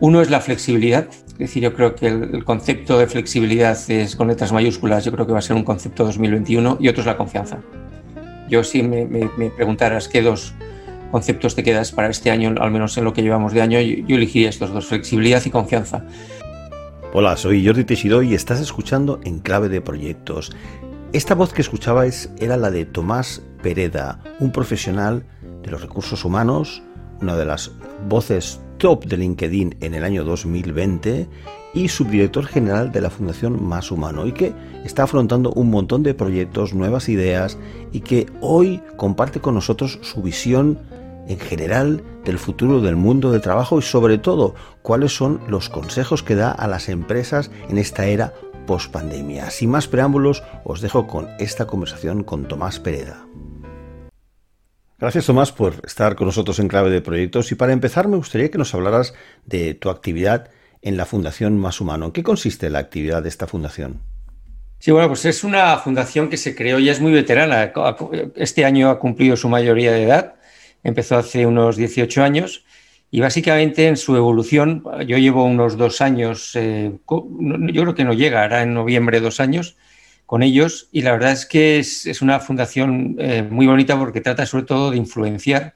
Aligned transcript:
Uno 0.00 0.20
es 0.20 0.30
la 0.30 0.40
flexibilidad. 0.40 1.08
Es 1.32 1.38
decir, 1.38 1.62
yo 1.62 1.74
creo 1.74 1.94
que 1.94 2.06
el, 2.08 2.44
concepto 2.44 2.98
de 2.98 3.06
flexibilidad 3.06 3.78
es 3.90 4.16
con 4.16 4.28
letras 4.28 4.52
mayúsculas, 4.52 5.04
yo 5.04 5.12
creo 5.12 5.26
que 5.26 5.32
va 5.32 5.38
a 5.38 5.42
ser 5.42 5.56
un 5.56 5.64
concepto 5.64 6.04
2021 6.04 6.78
y 6.80 6.88
otro 6.88 7.00
es 7.00 7.06
la 7.06 7.16
confianza. 7.16 7.58
Yo 8.48 8.64
si 8.64 8.82
me, 8.82 9.06
me, 9.06 9.30
me 9.36 9.50
preguntaras 9.50 10.08
qué 10.08 10.22
dos 10.22 10.54
conceptos 11.10 11.54
te 11.54 11.62
quedas 11.62 11.92
para 11.92 12.08
este 12.08 12.30
año, 12.30 12.54
al 12.60 12.70
menos 12.70 12.96
en 12.98 13.04
lo 13.04 13.12
que 13.12 13.22
llevamos 13.22 13.52
de 13.52 13.62
año, 13.62 13.80
yo, 13.80 14.04
yo 14.06 14.16
elegiría 14.16 14.48
estos 14.48 14.72
dos, 14.72 14.86
flexibilidad 14.86 15.42
y 15.44 15.50
confianza. 15.50 16.04
Hola, 17.12 17.36
soy 17.36 17.64
Jordi 17.64 17.84
Teixidó 17.84 18.22
y 18.22 18.34
estás 18.34 18.60
escuchando 18.60 19.20
En 19.24 19.38
Clave 19.38 19.68
de 19.68 19.80
Proyectos. 19.80 20.52
Esta 21.12 21.34
voz 21.34 21.54
que 21.54 21.62
escuchabais 21.62 22.30
era 22.38 22.56
la 22.56 22.70
de 22.70 22.84
Tomás 22.84 23.42
Pereda, 23.62 24.20
un 24.40 24.52
profesional 24.52 25.24
de 25.62 25.70
los 25.70 25.80
recursos 25.80 26.24
humanos, 26.24 26.82
una 27.22 27.36
de 27.36 27.46
las 27.46 27.72
voces 28.08 28.60
top 28.78 29.04
de 29.04 29.16
LinkedIn 29.16 29.76
en 29.80 29.94
el 29.94 30.04
año 30.04 30.24
2020 30.24 31.28
y 31.74 31.88
subdirector 31.88 32.46
general 32.46 32.92
de 32.92 33.00
la 33.00 33.10
Fundación 33.10 33.62
Más 33.62 33.90
Humano 33.90 34.26
y 34.26 34.32
que 34.32 34.54
está 34.84 35.02
afrontando 35.02 35.52
un 35.52 35.70
montón 35.70 36.02
de 36.02 36.14
proyectos, 36.14 36.74
nuevas 36.74 37.08
ideas 37.08 37.58
y 37.92 38.00
que 38.00 38.26
hoy 38.40 38.80
comparte 38.96 39.40
con 39.40 39.54
nosotros 39.54 39.98
su 40.02 40.22
visión 40.22 40.78
en 41.28 41.38
general 41.38 42.02
del 42.24 42.38
futuro 42.38 42.80
del 42.80 42.96
mundo 42.96 43.30
del 43.30 43.42
trabajo 43.42 43.78
y 43.78 43.82
sobre 43.82 44.16
todo 44.16 44.54
cuáles 44.82 45.14
son 45.14 45.40
los 45.46 45.68
consejos 45.68 46.22
que 46.22 46.36
da 46.36 46.50
a 46.50 46.66
las 46.66 46.88
empresas 46.88 47.50
en 47.68 47.76
esta 47.76 48.06
era 48.06 48.32
post 48.66 48.90
pandemia. 48.90 49.50
Sin 49.50 49.70
más 49.70 49.88
preámbulos, 49.88 50.42
os 50.64 50.80
dejo 50.80 51.06
con 51.06 51.28
esta 51.38 51.66
conversación 51.66 52.24
con 52.24 52.48
Tomás 52.48 52.78
Pereda. 52.78 53.26
Gracias 55.00 55.26
Tomás 55.26 55.52
por 55.52 55.74
estar 55.86 56.16
con 56.16 56.26
nosotros 56.26 56.58
en 56.58 56.66
clave 56.66 56.90
de 56.90 57.00
proyectos 57.00 57.52
y 57.52 57.54
para 57.54 57.72
empezar 57.72 58.08
me 58.08 58.16
gustaría 58.16 58.50
que 58.50 58.58
nos 58.58 58.74
hablaras 58.74 59.14
de 59.46 59.74
tu 59.74 59.90
actividad 59.90 60.50
en 60.82 60.96
la 60.96 61.06
Fundación 61.06 61.56
Más 61.56 61.80
Humano. 61.80 62.06
¿En 62.06 62.12
qué 62.12 62.24
consiste 62.24 62.68
la 62.68 62.80
actividad 62.80 63.22
de 63.22 63.28
esta 63.28 63.46
fundación? 63.46 64.00
Sí, 64.80 64.90
bueno, 64.90 65.06
pues 65.06 65.24
es 65.24 65.44
una 65.44 65.76
fundación 65.78 66.28
que 66.28 66.36
se 66.36 66.56
creó, 66.56 66.80
ya 66.80 66.90
es 66.90 67.00
muy 67.00 67.12
veterana. 67.12 67.72
Este 68.34 68.64
año 68.64 68.90
ha 68.90 68.98
cumplido 68.98 69.36
su 69.36 69.48
mayoría 69.48 69.92
de 69.92 70.02
edad, 70.02 70.34
empezó 70.82 71.16
hace 71.16 71.46
unos 71.46 71.76
18 71.76 72.20
años 72.24 72.64
y 73.12 73.20
básicamente 73.20 73.86
en 73.86 73.96
su 73.96 74.16
evolución, 74.16 74.82
yo 75.06 75.16
llevo 75.16 75.44
unos 75.44 75.76
dos 75.76 76.00
años, 76.00 76.56
eh, 76.56 76.90
yo 77.08 77.82
creo 77.82 77.94
que 77.94 78.04
no 78.04 78.14
llega, 78.14 78.42
hará 78.42 78.62
en 78.62 78.74
noviembre 78.74 79.20
dos 79.20 79.38
años 79.38 79.76
con 80.28 80.42
ellos 80.42 80.90
y 80.92 81.00
la 81.00 81.12
verdad 81.12 81.32
es 81.32 81.46
que 81.46 81.78
es, 81.78 82.20
una 82.20 82.38
fundación 82.38 83.16
eh, 83.18 83.42
muy 83.42 83.66
bonita 83.66 83.98
porque 83.98 84.20
trata 84.20 84.44
sobre 84.44 84.64
todo 84.64 84.90
de 84.90 84.98
influenciar 84.98 85.72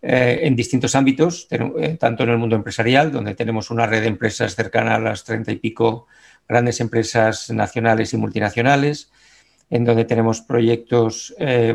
eh, 0.00 0.40
en 0.44 0.56
distintos 0.56 0.94
ámbitos, 0.94 1.46
eh, 1.50 1.98
tanto 2.00 2.22
en 2.22 2.30
el 2.30 2.38
mundo 2.38 2.56
empresarial, 2.56 3.12
donde 3.12 3.34
tenemos 3.34 3.70
una 3.70 3.84
red 3.84 4.00
de 4.00 4.08
empresas 4.08 4.54
cercana 4.54 4.94
a 4.94 4.98
las 5.00 5.24
treinta 5.24 5.52
y 5.52 5.56
pico 5.56 6.06
grandes 6.48 6.80
empresas 6.80 7.50
nacionales 7.50 8.14
y 8.14 8.16
multinacionales, 8.16 9.12
en 9.68 9.84
donde 9.84 10.06
tenemos 10.06 10.40
proyectos 10.40 11.34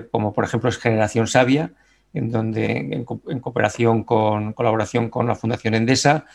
como 0.09 0.33
por 0.33 0.45
ejemplo 0.45 0.71
es 0.71 0.79
Generación 0.79 1.27
Sabia, 1.27 1.73
en 2.15 2.31
donde 2.31 2.71
en, 2.71 3.05
en 3.27 3.39
cooperación 3.39 4.03
con 4.03 4.53
colaboración 4.53 5.11
con 5.11 5.27
la 5.27 5.35
Fundación 5.35 5.75
Endesa, 5.75 6.25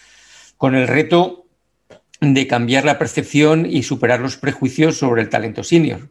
con 0.56 0.76
el 0.76 0.86
reto 0.86 1.39
de 2.20 2.46
cambiar 2.46 2.84
la 2.84 2.98
percepción 2.98 3.66
y 3.66 3.82
superar 3.82 4.20
los 4.20 4.36
prejuicios 4.36 4.98
sobre 4.98 5.22
el 5.22 5.28
talento 5.28 5.64
senior. 5.64 6.10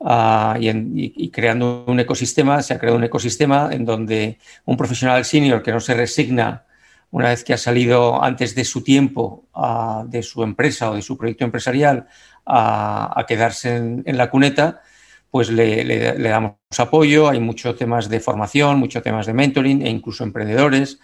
Uh, 0.00 0.54
y, 0.60 1.30
creando 1.30 1.84
un 1.88 1.98
ecosistema, 1.98 2.62
se 2.62 2.72
ha 2.72 2.78
creado 2.78 2.96
un 2.96 3.04
ecosistema 3.04 3.70
en 3.72 3.84
donde 3.84 4.38
un 4.64 4.76
profesional 4.76 5.24
senior 5.24 5.62
que 5.62 5.72
no 5.72 5.80
se 5.80 5.94
resigna 5.94 6.64
una 7.10 7.30
vez 7.30 7.42
que 7.42 7.54
ha 7.54 7.58
salido 7.58 8.22
antes 8.22 8.54
de 8.54 8.64
su 8.64 8.84
tiempo 8.84 9.46
uh, 9.54 10.06
de 10.06 10.22
su 10.22 10.42
empresa 10.44 10.90
o 10.90 10.94
de 10.94 11.02
su 11.02 11.16
proyecto 11.16 11.44
empresarial 11.44 12.06
a, 12.46 13.24
quedarse 13.26 13.76
en, 13.76 14.16
la 14.16 14.30
cuneta, 14.30 14.82
pues 15.30 15.50
le, 15.50 15.84
le, 15.84 16.28
damos 16.28 16.54
apoyo. 16.78 17.28
Hay 17.28 17.40
muchos 17.40 17.76
temas 17.76 18.08
de 18.08 18.20
formación, 18.20 18.78
muchos 18.78 19.02
temas 19.02 19.26
de 19.26 19.34
mentoring 19.34 19.82
e 19.82 19.90
incluso 19.90 20.22
emprendedores. 20.22 21.00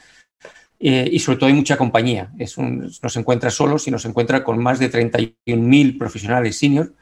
Eh, 0.87 1.09
y 1.11 1.19
sobre 1.19 1.39
todo 1.39 1.47
hay 1.47 1.55
mucha 1.55 1.78
compañía. 1.78 2.31
Es 2.39 2.59
no 2.59 3.09
se 3.09 3.19
encuentra 3.19 3.49
solo, 3.50 3.78
sino 3.78 3.99
se 3.99 4.06
encuentra 4.06 4.45
con 4.45 4.62
más 4.62 4.78
de 4.78 4.93
31.000 4.93 5.97
profesionales 5.97 6.59
senior 6.59 6.93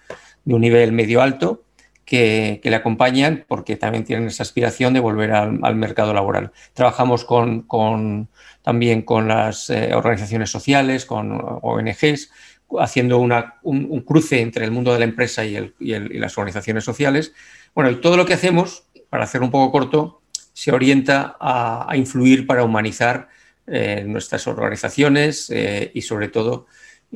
de 0.44 0.54
un 0.54 0.60
nivel 0.60 0.92
medio 0.92 1.20
alto 1.20 1.64
que, 2.04 2.60
que, 2.62 2.70
le 2.70 2.76
acompañan 2.76 3.44
porque 3.48 3.74
también 3.74 4.04
tienen 4.04 4.28
esa 4.28 4.44
aspiración 4.44 4.94
de 4.94 5.00
volver 5.00 5.32
al, 5.32 5.58
al 5.64 5.74
mercado 5.74 6.14
laboral. 6.14 6.52
Trabajamos 6.74 7.24
con, 7.24 7.62
con, 7.62 8.28
también 8.62 9.02
con 9.02 9.26
las 9.26 9.68
eh, 9.68 9.92
organizaciones 9.92 10.48
sociales, 10.48 11.04
con 11.04 11.36
ONGs, 11.42 12.30
haciendo 12.78 13.18
una, 13.18 13.56
un, 13.62 14.00
cruce 14.02 14.42
entre 14.42 14.64
el 14.64 14.70
mundo 14.70 14.92
de 14.92 15.00
la 15.00 15.06
empresa 15.06 15.44
y, 15.44 15.56
el, 15.56 15.74
y, 15.80 16.18
las 16.20 16.38
organizaciones 16.38 16.84
sociales. 16.84 17.34
Bueno, 17.74 17.90
y 17.90 17.96
todo 17.96 18.16
lo 18.16 18.26
que 18.26 18.34
hacemos, 18.34 18.84
para 19.10 19.24
hacer 19.24 19.42
un 19.42 19.50
poco 19.50 19.72
corto, 19.72 20.22
se 20.52 20.70
orienta 20.70 21.36
a 21.40 21.96
influir 21.96 22.46
para 22.46 22.62
humanizar 22.62 23.28
eh, 23.66 24.04
nuestras 24.06 24.46
organizaciones 24.46 25.50
eh, 25.50 25.90
y 25.94 26.02
sobre 26.02 26.28
todo 26.28 26.66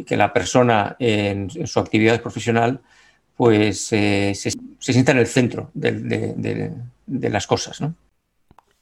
que 0.06 0.16
la 0.16 0.32
persona 0.32 0.96
en, 0.98 1.48
en 1.54 1.66
su 1.66 1.80
actividad 1.80 2.20
profesional 2.20 2.80
pues 3.36 3.92
eh, 3.92 4.32
se, 4.34 4.50
se, 4.50 4.92
sienta 4.92 5.12
en 5.12 5.18
el 5.18 5.26
centro 5.26 5.70
de, 5.74 5.92
de, 5.92 6.34
de, 6.36 6.72
de 7.06 7.30
las 7.30 7.46
cosas. 7.46 7.80
¿no? 7.80 7.94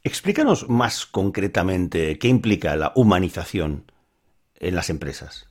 Explícanos 0.03 0.69
más 0.69 1.07
concretamente 1.07 2.19
qué 2.19 2.29
implica 2.29 2.77
la 2.77 2.93
humanización 2.95 3.91
en 4.61 4.75
las 4.75 4.91
empresas. 4.91 5.49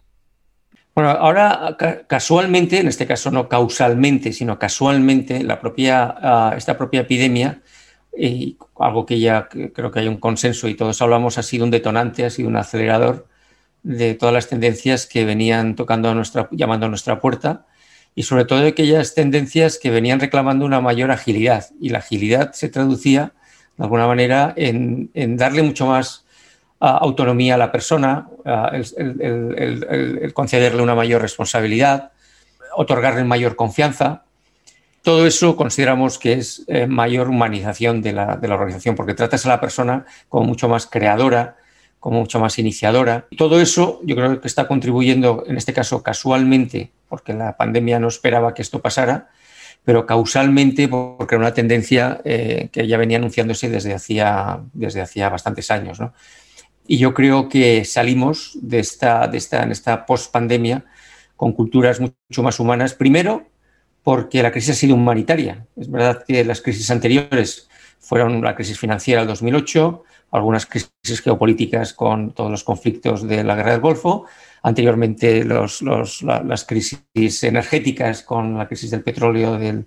Bueno, 0.95 1.09
ahora 1.09 1.75
casualmente, 2.07 2.80
en 2.80 2.88
este 2.88 3.07
caso 3.07 3.31
no 3.31 3.50
causalmente, 3.50 4.31
sino 4.31 4.59
casualmente, 4.59 5.44
la 5.44 5.59
propia, 5.59 6.51
uh, 6.53 6.56
esta 6.56 6.78
propia 6.78 7.01
epidemia, 7.01 7.62
y 8.18 8.57
algo 8.79 9.06
que 9.06 9.19
ya 9.19 9.47
creo 9.50 9.91
que 9.91 10.00
hay 10.00 10.07
un 10.07 10.18
consenso 10.18 10.68
y 10.68 10.75
todos 10.75 11.01
hablamos, 11.01 11.38
ha 11.38 11.44
sido 11.44 11.66
un 11.66 11.72
detonante, 11.72 12.25
ha 12.25 12.29
sido 12.29 12.47
un 12.47 12.56
acelerador 12.56 13.28
de 13.81 14.13
todas 14.13 14.34
las 14.34 14.47
tendencias 14.47 15.06
que 15.06 15.25
venían 15.25 15.75
tocando 15.75 16.09
a 16.09 16.13
nuestra, 16.13 16.47
llamando 16.51 16.85
a 16.85 16.90
nuestra 16.90 17.19
puerta 17.19 17.66
y 18.16 18.24
sobre 18.24 18.46
todo 18.46 18.59
de 18.59 18.69
aquellas 18.69 19.16
tendencias 19.16 19.78
que 19.78 19.90
venían 19.90 20.19
reclamando 20.19 20.66
una 20.66 20.81
mayor 20.81 21.12
agilidad. 21.12 21.66
Y 21.79 21.90
la 21.90 22.00
agilidad 22.00 22.53
se 22.53 22.69
traducía, 22.69 23.34
de 23.78 23.84
alguna 23.84 24.07
manera, 24.07 24.53
en, 24.56 25.09
en 25.13 25.35
darle 25.35 25.63
mucho 25.63 25.88
más 25.88 26.25
uh, 26.80 26.85
autonomía 26.85 27.56
a 27.56 27.57
la 27.57 27.72
persona, 27.72 28.28
uh, 28.45 28.75
el, 28.75 28.85
el, 28.97 29.56
el, 29.57 30.19
el, 30.22 30.34
concederle 30.34 30.81
una 30.81 30.95
mayor 30.95 31.22
responsabilidad, 31.22 32.12
otorgarle 32.75 33.24
mayor 33.24 33.56
confianza. 33.56 34.25
Todo 35.03 35.27
eso 35.27 35.55
consideramos 35.57 36.17
que 36.17 36.33
es 36.33 36.63
eh, 36.67 36.87
mayor 36.87 37.29
humanización 37.29 38.01
de 38.01 38.13
la, 38.13 38.37
de 38.37 38.47
la 38.47 38.55
organización, 38.55 38.95
porque 38.95 39.13
tratas 39.13 39.45
a 39.45 39.49
la 39.49 39.61
persona 39.61 40.05
como 40.29 40.45
mucho 40.45 40.69
más 40.69 40.87
creadora, 40.87 41.57
como 41.99 42.19
mucho 42.19 42.39
más 42.39 42.57
iniciadora. 42.57 43.27
Todo 43.37 43.61
eso 43.61 43.99
yo 44.03 44.15
creo 44.15 44.41
que 44.41 44.47
está 44.47 44.67
contribuyendo, 44.67 45.44
en 45.45 45.57
este 45.57 45.73
caso 45.73 46.01
casualmente, 46.01 46.91
porque 47.09 47.33
la 47.33 47.57
pandemia 47.57 48.00
no 48.00 48.07
esperaba 48.07 48.53
que 48.53 48.61
esto 48.61 48.81
pasara, 48.81 49.29
pero 49.83 50.05
causalmente 50.05 50.88
porque 50.88 51.35
era 51.35 51.41
una 51.41 51.53
tendencia 51.53 52.21
eh, 52.23 52.69
que 52.71 52.88
ya 52.88 52.97
venía 52.97 53.17
anunciándose 53.17 53.69
desde 53.69 53.94
hacía, 53.94 54.61
desde 54.73 55.01
hacía 55.01 55.29
bastantes 55.29 55.69
años. 55.69 55.99
¿no? 55.99 56.13
Y 56.88 56.97
yo 56.97 57.13
creo 57.13 57.49
que 57.49 57.85
salimos 57.85 58.57
de 58.61 58.79
esta, 58.79 59.27
de 59.27 59.38
esta, 59.38 59.63
esta 59.63 60.06
post-pandemia 60.06 60.85
con 61.35 61.51
culturas 61.53 61.99
mucho 61.99 62.44
más 62.44 62.59
humanas. 62.59 62.94
Primero, 62.94 63.45
porque 64.03 64.44
la 64.44 64.51
crisis 64.51 64.71
ha 64.71 64.75
sido 64.75 64.95
humanitaria. 64.95 65.65
Es 65.75 65.89
verdad 65.89 66.23
que 66.27 66.44
las 66.44 66.61
crisis 66.61 66.91
anteriores 66.91 67.69
fueron 68.00 68.41
la 68.41 68.53
crisis 68.53 68.77
financiera 68.77 69.21
del 69.21 69.29
2008, 69.29 70.03
algunas 70.31 70.65
crisis 70.65 71.21
geopolíticas 71.23 71.94
con 71.94 72.33
todos 72.33 72.51
los 72.51 72.63
conflictos 72.63 73.25
de 73.27 73.44
la 73.44 73.55
guerra 73.55 73.71
del 73.71 73.81
Golfo, 73.81 74.25
anteriormente 74.61 75.45
las 75.45 76.65
crisis 76.65 77.44
energéticas 77.44 78.23
con 78.23 78.57
la 78.57 78.67
crisis 78.67 78.91
del 78.91 79.03
petróleo 79.03 79.57
del, 79.57 79.85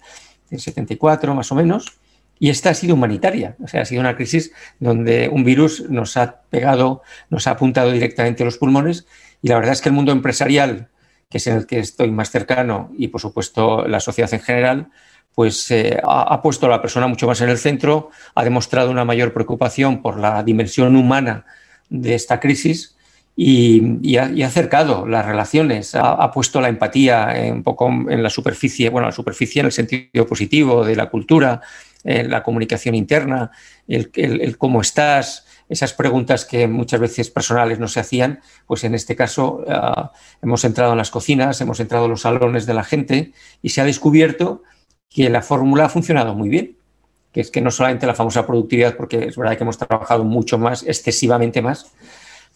del, 0.49 0.61
74 0.61 1.35
más 1.35 1.53
o 1.53 1.55
menos, 1.55 1.99
Y 2.39 2.51
esta 2.51 2.71
ha 2.71 2.75
sido 2.75 2.95
humanitaria, 2.95 3.57
o 3.65 3.67
sea, 3.67 3.81
ha 3.81 3.85
sido 3.87 4.03
una 4.03 4.15
crisis 4.15 4.53
donde 4.79 5.31
un 5.31 5.43
virus 5.43 5.89
nos 5.89 6.19
ha 6.19 6.43
pegado, 6.51 7.03
nos 7.31 7.47
ha 7.47 7.53
apuntado 7.53 7.91
directamente 7.91 8.43
a 8.43 8.47
los 8.47 8.59
pulmones 8.59 9.07
y 9.41 9.49
la 9.49 9.57
verdad 9.57 9.73
es 9.73 9.81
que 9.81 9.89
el 9.89 9.95
mundo 9.95 10.13
empresarial, 10.13 10.89
que 11.29 11.39
es 11.39 11.47
en 11.47 11.57
el 11.57 11.67
que 11.67 11.79
estoy 11.79 12.11
más 12.11 12.31
cercano 12.31 12.93
y 12.97 13.09
por 13.09 13.21
supuesto 13.21 13.87
la 13.87 14.01
sociedad 14.01 14.33
en 14.33 14.41
general, 14.41 14.89
pues 15.35 15.71
eh, 15.71 16.01
ha, 16.03 16.41
puesto 16.41 16.67
a 16.67 16.71
la 16.71 16.81
persona 16.81 17.07
mucho 17.07 17.27
más 17.27 17.41
en 17.43 17.51
el 17.51 17.59
centro, 17.59 18.11
ha 18.35 18.43
demostrado 18.43 18.91
una 18.91 19.05
mayor 19.05 19.35
preocupación 19.35 20.01
por 20.01 20.19
la 20.19 20.43
dimensión 20.43 20.97
humana 20.97 21.45
de 21.91 22.15
esta 22.15 22.41
crisis 22.41 22.97
y, 23.37 24.17
ha, 24.17 24.47
acercado 24.47 25.07
las 25.07 25.27
relaciones, 25.27 25.95
ha, 25.95 26.31
puesto 26.31 26.61
la 26.63 26.71
empatía 26.71 27.35
un 27.53 27.63
poco 27.63 27.89
en 27.89 28.23
la 28.23 28.31
superficie, 28.31 28.89
bueno, 28.89 29.09
la 29.09 29.13
superficie 29.13 29.61
en 29.61 29.67
el 29.67 29.73
sentido 29.73 30.27
positivo 30.27 30.87
de 30.87 30.97
la 30.97 31.11
cultura, 31.11 31.61
en 32.03 32.31
la 32.31 32.43
comunicación 32.43 32.95
interna, 32.95 33.51
el, 33.89 34.57
cómo 34.57 34.81
estás, 34.81 35.46
esas 35.69 35.93
preguntas 35.93 36.45
que 36.45 36.69
muchas 36.69 37.01
veces 37.01 37.31
personales 37.31 37.79
no 37.79 37.89
se 37.89 38.01
hacían, 38.01 38.41
pues 38.67 38.85
en 38.85 38.95
este 38.95 39.17
caso 39.17 39.65
ah, 39.69 40.13
hemos 40.43 40.65
entrado 40.65 40.93
en 40.93 40.99
las 40.99 41.11
cocinas, 41.11 41.61
hemos 41.61 41.81
entrado 41.81 42.05
en 42.05 42.13
los 42.13 42.23
salones 42.23 42.67
de 42.67 42.75
la 42.75 42.85
gente 42.85 43.33
y 43.63 43.71
se 43.71 43.81
ha 43.81 43.85
descubierto 43.85 44.63
que 45.09 45.29
la 45.31 45.43
fórmula 45.43 45.87
ha 45.87 45.89
funcionado 45.89 46.35
muy 46.35 46.49
bien, 46.49 46.77
que 47.33 47.41
es 47.41 47.51
que 47.51 47.61
no 47.61 47.71
solamente 47.71 48.07
la 48.07 48.15
famosa 48.15 48.47
productividad, 48.47 48.97
porque 48.97 49.27
es 49.27 49.37
verdad 49.37 49.57
que 49.57 49.65
hemos 49.65 49.79
trabajado 49.79 50.25
mucho 50.25 50.59
más, 50.59 50.85
excesivamente 50.85 51.63
más, 51.63 51.93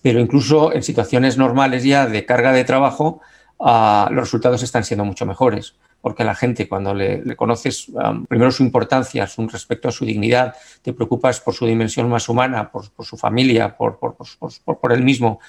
pero 0.03 0.21
incluso 0.21 0.73
en 0.73 0.83
situaciones 0.83 1.37
normales 1.37 1.85
ya 1.85 2.07
de 2.07 2.25
carga 2.25 2.53
de 2.53 2.65
trabajo, 2.65 3.21
ah, 3.59 4.09
los 4.11 4.25
resultados 4.25 4.63
están 4.63 4.85
siendo 4.85 5.05
mucho 5.05 5.27
mejores, 5.27 5.75
porque 6.01 6.25
la 6.25 6.35
gente 6.35 6.69
cuando 6.69 6.95
le, 6.95 7.37
conoces 7.37 7.89
primero 8.29 8.51
su 8.51 8.63
importancia, 8.63 9.27
su 9.27 9.47
respecto 9.49 9.89
a 9.89 9.93
su 9.93 10.05
dignidad, 10.05 10.55
te 10.83 10.93
preocupas 10.93 11.41
por 11.41 11.55
su 11.55 11.67
dimensión 11.67 12.09
más 12.09 12.29
humana, 12.29 12.71
por, 12.71 12.87
su 13.05 13.17
familia, 13.17 13.77
por, 13.77 13.99
por, 13.99 14.93
él 14.93 15.03
mismo, 15.03 15.41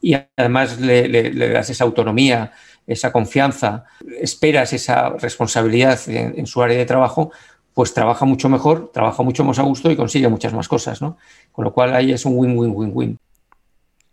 y 0.00 0.16
además 0.36 0.80
le, 0.80 1.50
das 1.50 1.70
esa 1.70 1.84
autonomía, 1.84 2.52
esa 2.86 3.12
confianza, 3.12 3.84
esperas 4.20 4.72
esa 4.72 5.10
responsabilidad 5.10 6.00
en, 6.08 6.46
su 6.46 6.62
área 6.62 6.78
de 6.78 6.86
trabajo, 6.86 7.30
pues 7.74 7.94
trabaja 7.94 8.24
mucho 8.24 8.48
mejor, 8.48 8.90
trabaja 8.92 9.22
mucho 9.22 9.44
más 9.44 9.58
a 9.58 9.62
gusto 9.62 9.90
y 9.90 9.96
consigue 9.96 10.28
muchas 10.28 10.52
más 10.52 10.66
cosas, 10.66 11.00
¿no? 11.00 11.18
Con 11.52 11.64
lo 11.64 11.72
cual 11.72 11.94
ahí 11.94 12.12
es 12.12 12.24
un 12.24 12.36
win-win-win-win. 12.36 13.18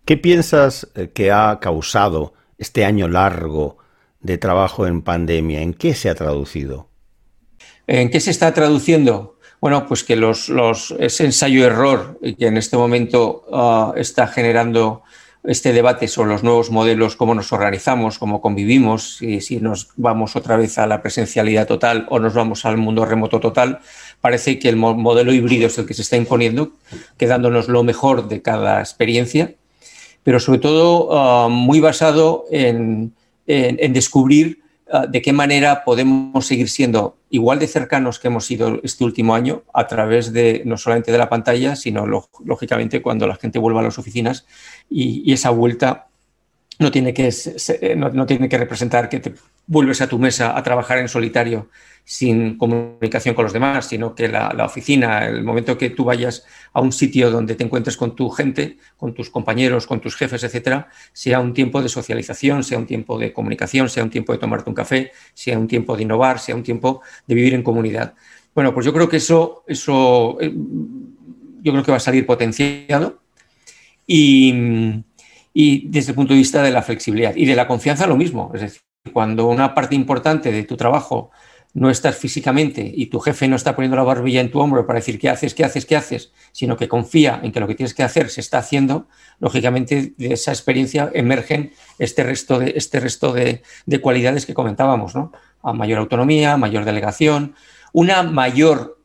¿Qué 0.06 0.16
piensas 0.16 0.88
eh, 0.96 1.10
que 1.14 1.32
ha 1.32 1.60
causado 1.60 2.34
este 2.58 2.86
año 2.86 3.08
largo 3.08 3.78
de 4.28 4.38
trabajo 4.38 4.86
en 4.86 5.02
pandemia? 5.02 5.62
¿En 5.62 5.74
qué 5.74 5.96
se 5.96 6.10
ha 6.10 6.16
traducido? 6.16 6.90
¿En 7.88 8.12
qué 8.12 8.20
se 8.20 8.30
está 8.30 8.54
traduciendo? 8.54 9.38
Bueno, 9.60 9.88
pues 9.88 10.04
que 10.04 10.16
los, 10.16 10.52
ese 11.00 11.26
ensayo-error 11.26 12.20
que 12.38 12.46
en 12.46 12.58
este 12.58 12.78
momento 12.78 13.46
ah, 13.52 13.94
está 13.96 14.28
generando 14.28 15.02
este 15.44 15.72
debate 15.72 16.10
sobre 16.10 16.30
los 16.30 16.44
nuevos 16.44 16.70
modelos, 16.70 17.16
cómo 17.16 17.34
nos 17.34 17.54
organizamos, 17.54 18.20
cómo 18.20 18.42
convivimos, 18.42 19.16
si, 19.18 19.40
si 19.40 19.62
nos 19.62 19.90
vamos 19.96 20.36
otra 20.36 20.58
vez 20.58 20.78
a 20.78 20.86
la 20.86 21.02
presencialidad 21.02 21.66
total 21.66 22.06
o 22.10 22.20
nos 22.20 22.34
vamos 22.34 22.66
al 22.66 22.76
mundo 22.76 23.06
remoto 23.06 23.40
total, 23.40 23.80
parece 24.20 24.60
que 24.60 24.68
el 24.68 24.76
modelo 24.76 25.32
híbrido 25.32 25.68
es 25.68 25.78
el 25.78 25.86
que 25.86 25.94
se 25.94 26.02
está 26.02 26.18
imponiendo, 26.18 26.74
quedándonos 27.18 27.70
lo 27.70 27.84
mejor 27.84 28.28
de 28.28 28.42
cada 28.42 28.82
experiencia 28.82 29.56
pero 30.28 30.42
sobre 30.42 30.60
todo 30.60 31.18
ah, 31.18 31.48
muy 31.48 31.80
basado 31.80 32.44
en, 32.52 33.14
descubrir 33.48 34.62
ah, 34.92 35.08
de 35.08 35.22
qué 35.22 35.34
manera 35.34 35.84
podemos 35.84 36.46
seguir 36.46 36.70
siendo 36.70 37.18
igual 37.30 37.60
de 37.60 37.68
cercanos 37.68 38.20
que 38.20 38.28
hemos 38.28 38.46
sido 38.46 38.80
este 38.84 39.04
último 39.04 39.36
año 39.36 39.64
a 39.74 39.88
través 39.88 40.34
de 40.34 40.62
no 40.66 40.78
solamente 40.78 41.12
de 41.12 41.18
la 41.18 41.30
pantalla, 41.30 41.76
sino 41.76 42.06
lógicamente 42.06 43.02
cuando 43.02 43.28
la 43.28 43.36
gente 43.36 43.60
vuelva 43.60 43.82
a 43.82 43.84
las 43.84 43.98
oficinas 43.98 44.46
y, 44.90 45.32
esa 45.32 45.50
vuelta 45.50 46.08
no 46.80 46.92
tiene, 46.92 47.14
que, 47.14 47.34
no 47.96 48.26
tiene 48.26 48.50
que 48.50 48.58
representar 48.58 49.10
que 49.10 49.20
te 49.20 49.34
vuelves 49.68 50.02
a 50.02 50.08
tu 50.08 50.18
mesa 50.18 50.58
a 50.58 50.64
trabajar 50.64 50.98
en 50.98 51.10
solitario 51.10 51.70
sin 52.06 52.58
comunicación 52.58 53.36
con 53.36 53.44
los 53.44 53.52
demás, 53.52 53.86
sino 53.86 54.16
que 54.16 54.30
la, 54.30 54.66
oficina, 54.66 55.26
el 55.26 55.44
momento 55.44 55.78
que 55.78 55.90
tú 55.90 56.06
vayas 56.06 56.46
a 56.72 56.80
un 56.80 56.94
sitio 56.94 57.30
donde 57.30 57.56
te 57.56 57.66
encuentres 57.66 57.98
con 57.98 58.16
tu 58.16 58.30
gente, 58.30 58.78
con 58.96 59.14
tus 59.14 59.30
compañeros, 59.30 59.86
con 59.86 60.00
tus 60.00 60.16
jefes, 60.16 60.42
etcétera, 60.46 60.88
sea 61.12 61.42
un 61.42 61.54
tiempo 61.54 61.82
de 61.82 61.90
socialización, 61.90 62.64
sea 62.64 62.78
un 62.78 62.86
tiempo 62.86 63.20
de 63.20 63.34
comunicación, 63.34 63.90
sea 63.90 64.06
un 64.06 64.10
tiempo 64.10 64.32
de 64.32 64.40
tomarte 64.40 64.70
un 64.70 64.76
café, 64.76 65.12
sea 65.34 65.60
un 65.60 65.68
tiempo 65.68 65.98
de 65.98 66.04
innovar, 66.04 66.40
sea 66.40 66.56
un 66.56 66.64
tiempo 66.64 67.02
de 67.28 67.36
vivir 67.36 67.54
en 67.54 67.62
comunidad. 67.62 68.14
Bueno, 68.56 68.74
pues 68.74 68.86
yo 68.86 68.94
creo 68.94 69.10
que 69.10 69.18
eso, 69.18 69.66
eso 69.68 70.38
eh, 70.40 70.54
yo 71.62 71.74
creo 71.74 71.84
que 71.84 71.92
va 71.92 71.98
a 71.98 72.00
salir 72.00 72.26
potenciado 72.26 73.20
y, 74.08 75.04
y 75.54 75.90
desde 75.90 76.12
el 76.12 76.16
punto 76.16 76.34
de 76.34 76.40
vista 76.40 76.64
de 76.64 76.72
la 76.72 76.82
flexibilidad 76.82 77.36
y 77.36 77.46
de 77.46 77.56
la 77.56 77.68
confianza 77.68 78.08
lo 78.08 78.16
mismo, 78.16 78.50
es 78.56 78.62
decir, 78.62 78.82
cuando 79.08 79.48
una 79.48 79.74
parte 79.74 79.96
importante 79.96 80.52
de 80.52 80.64
tu 80.64 80.78
trabajo 80.78 81.32
no 81.74 81.92
estás 81.92 82.16
físicamente 82.18 82.92
y 82.96 83.06
tu 83.06 83.20
jefe 83.20 83.48
no 83.48 83.56
está 83.56 83.76
poniendo 83.76 83.98
la 83.98 84.04
barbilla 84.04 84.42
en 84.42 84.50
tu 84.50 84.60
hombro 84.60 84.88
para 84.88 84.98
decir 84.98 85.20
qué 85.20 85.30
haces, 85.30 85.54
qué 85.54 85.64
haces, 85.64 85.86
qué 85.86 85.96
haces, 85.96 86.32
sino 86.52 86.76
que 86.76 86.88
confía 86.88 87.40
en 87.44 87.52
que 87.52 87.60
lo 87.60 87.68
que 87.68 87.76
tienes 87.76 87.94
que 87.94 88.02
hacer 88.02 88.30
se 88.30 88.42
está 88.42 88.58
haciendo, 88.58 89.08
lógicamente 89.40 90.14
de 90.18 90.34
esa 90.34 90.52
experiencia 90.52 91.12
emergen 91.14 91.74
este 92.00 92.24
resto 92.24 92.58
de, 92.58 92.74
este 92.76 93.00
resto 93.00 93.32
de, 93.32 93.62
cualidades 94.02 94.48
que 94.48 94.56
comentábamos, 94.56 95.14
¿no? 95.16 95.32
A 95.62 95.72
mayor 95.74 96.00
autonomía, 96.00 96.58
mayor 96.58 96.84
delegación, 96.84 97.54
una 97.94 98.24
mayor 98.24 98.98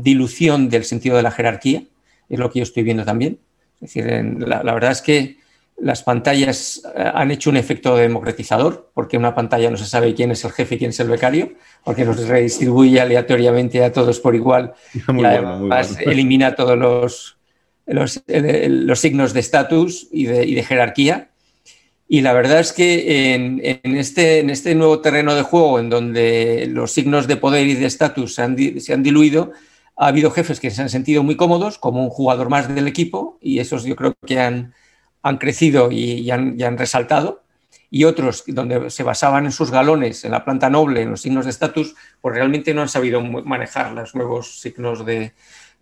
dilución 0.00 0.70
del 0.70 0.84
sentido 0.84 1.16
de 1.16 1.22
la 1.22 1.32
jerarquía, 1.32 1.82
es 2.30 2.38
lo 2.38 2.50
que 2.50 2.60
yo 2.60 2.62
estoy 2.62 2.82
viendo 2.82 3.04
también. 3.04 3.40
Es 3.82 3.92
decir, 3.92 4.06
la 4.38 4.62
verdad 4.62 4.92
es 4.92 5.02
que 5.02 5.43
las 5.76 6.02
pantallas 6.02 6.82
eh, 6.96 7.10
han 7.14 7.30
hecho 7.30 7.50
un 7.50 7.56
efecto 7.56 7.96
democratizador, 7.96 8.90
porque 8.94 9.16
una 9.16 9.34
pantalla 9.34 9.70
no 9.70 9.76
se 9.76 9.86
sabe 9.86 10.14
quién 10.14 10.30
es 10.30 10.44
el 10.44 10.52
jefe 10.52 10.76
y 10.76 10.78
quién 10.78 10.90
es 10.90 11.00
el 11.00 11.08
becario, 11.08 11.52
porque 11.84 12.04
nos 12.04 12.26
redistribuye 12.26 13.00
aleatoriamente 13.00 13.82
a 13.84 13.92
todos 13.92 14.20
por 14.20 14.34
igual 14.34 14.74
y 14.94 15.24
además 15.24 15.98
elimina 16.00 16.54
todos 16.54 16.78
los, 16.78 17.36
los, 17.86 19.00
signos 19.00 19.32
de 19.32 19.40
estatus 19.40 20.08
y 20.12 20.26
de, 20.26 20.62
jerarquía. 20.62 21.30
Y 22.06 22.20
la 22.20 22.34
verdad 22.34 22.60
es 22.60 22.72
que 22.72 23.34
en, 23.34 23.60
este, 23.96 24.40
en 24.40 24.50
este 24.50 24.74
nuevo 24.74 25.00
terreno 25.00 25.34
de 25.34 25.42
juego, 25.42 25.80
en 25.80 25.88
donde 25.88 26.68
los 26.70 26.92
signos 26.92 27.26
de 27.26 27.36
poder 27.36 27.66
y 27.66 27.74
de 27.74 27.86
estatus 27.86 28.34
se, 28.34 28.80
se 28.80 28.92
han 28.92 29.02
diluido, 29.02 29.52
ha 29.96 30.08
habido 30.08 30.30
jefes 30.30 30.60
que 30.60 30.70
se 30.70 30.82
han 30.82 30.90
sentido 30.90 31.22
muy 31.22 31.36
cómodos 31.36 31.78
como 31.78 32.04
un 32.04 32.10
jugador 32.10 32.50
más 32.50 32.72
del 32.72 32.88
equipo 32.88 33.38
y 33.40 33.58
esos 33.58 33.84
yo 33.84 33.96
creo 33.96 34.14
que 34.26 34.38
han, 34.38 34.74
han 35.24 35.38
crecido 35.38 35.90
y, 35.90 36.30
han, 36.30 36.78
resaltado, 36.78 37.42
y 37.90 38.04
otros 38.04 38.44
donde 38.46 38.90
se 38.90 39.02
basaban 39.02 39.46
en 39.46 39.52
sus 39.52 39.70
galones, 39.70 40.22
en 40.24 40.32
la 40.32 40.44
planta 40.44 40.68
noble, 40.68 41.00
en 41.00 41.10
los 41.10 41.22
signos 41.22 41.46
de 41.46 41.50
estatus, 41.50 41.94
pues 42.20 42.34
realmente 42.34 42.74
no 42.74 42.82
han 42.82 42.90
sabido 42.90 43.22
manejar 43.22 43.92
los 43.92 44.14
nuevos 44.14 44.60
signos 44.60 45.06
de 45.06 45.32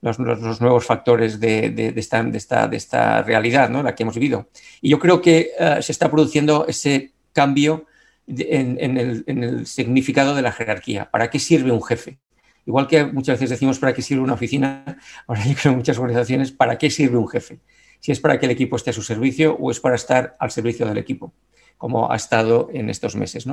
los, 0.00 0.20
nuevos 0.60 0.86
factores 0.86 1.40
de, 1.40 1.92
esta, 1.96 2.22
de, 2.22 2.76
esta, 2.76 3.22
realidad, 3.22 3.68
¿no? 3.68 3.82
la 3.82 3.96
que 3.96 4.04
hemos 4.04 4.14
vivido. 4.14 4.48
Y 4.80 4.90
yo 4.90 5.00
creo 5.00 5.20
que 5.20 5.50
eh, 5.58 5.78
se 5.82 5.90
está 5.90 6.08
produciendo 6.08 6.64
ese 6.68 7.10
cambio 7.32 7.86
en, 8.28 8.96
el, 8.96 9.24
en 9.26 9.42
el 9.42 9.66
significado 9.66 10.36
de 10.36 10.42
la 10.42 10.52
jerarquía. 10.52 11.10
¿Para 11.10 11.30
qué 11.30 11.40
sirve 11.40 11.72
un 11.72 11.82
jefe? 11.82 12.18
Igual 12.64 12.86
que 12.86 13.04
muchas 13.06 13.40
veces 13.40 13.50
decimos 13.50 13.80
para 13.80 13.92
qué 13.92 14.02
sirve 14.02 14.22
una 14.22 14.34
oficina, 14.34 14.84
ahora 15.26 15.44
yo 15.44 15.54
creo 15.56 15.72
en 15.72 15.78
muchas 15.78 15.98
organizaciones, 15.98 16.52
¿para 16.52 16.78
qué 16.78 16.90
sirve 16.90 17.16
un 17.16 17.28
jefe? 17.28 17.58
Si 18.02 18.10
es 18.10 18.18
para 18.18 18.38
que 18.40 18.46
el 18.46 18.52
equipo 18.52 18.74
esté 18.74 18.90
a 18.90 18.92
su 18.92 19.02
servicio 19.02 19.56
o 19.60 19.70
es 19.70 19.78
para 19.78 19.94
estar 19.94 20.36
al 20.40 20.50
servicio 20.50 20.86
del 20.86 20.98
equipo, 20.98 21.32
como 21.78 22.10
ha 22.10 22.16
estado 22.16 22.68
en 22.72 22.90
estos 22.90 23.14
meses. 23.14 23.46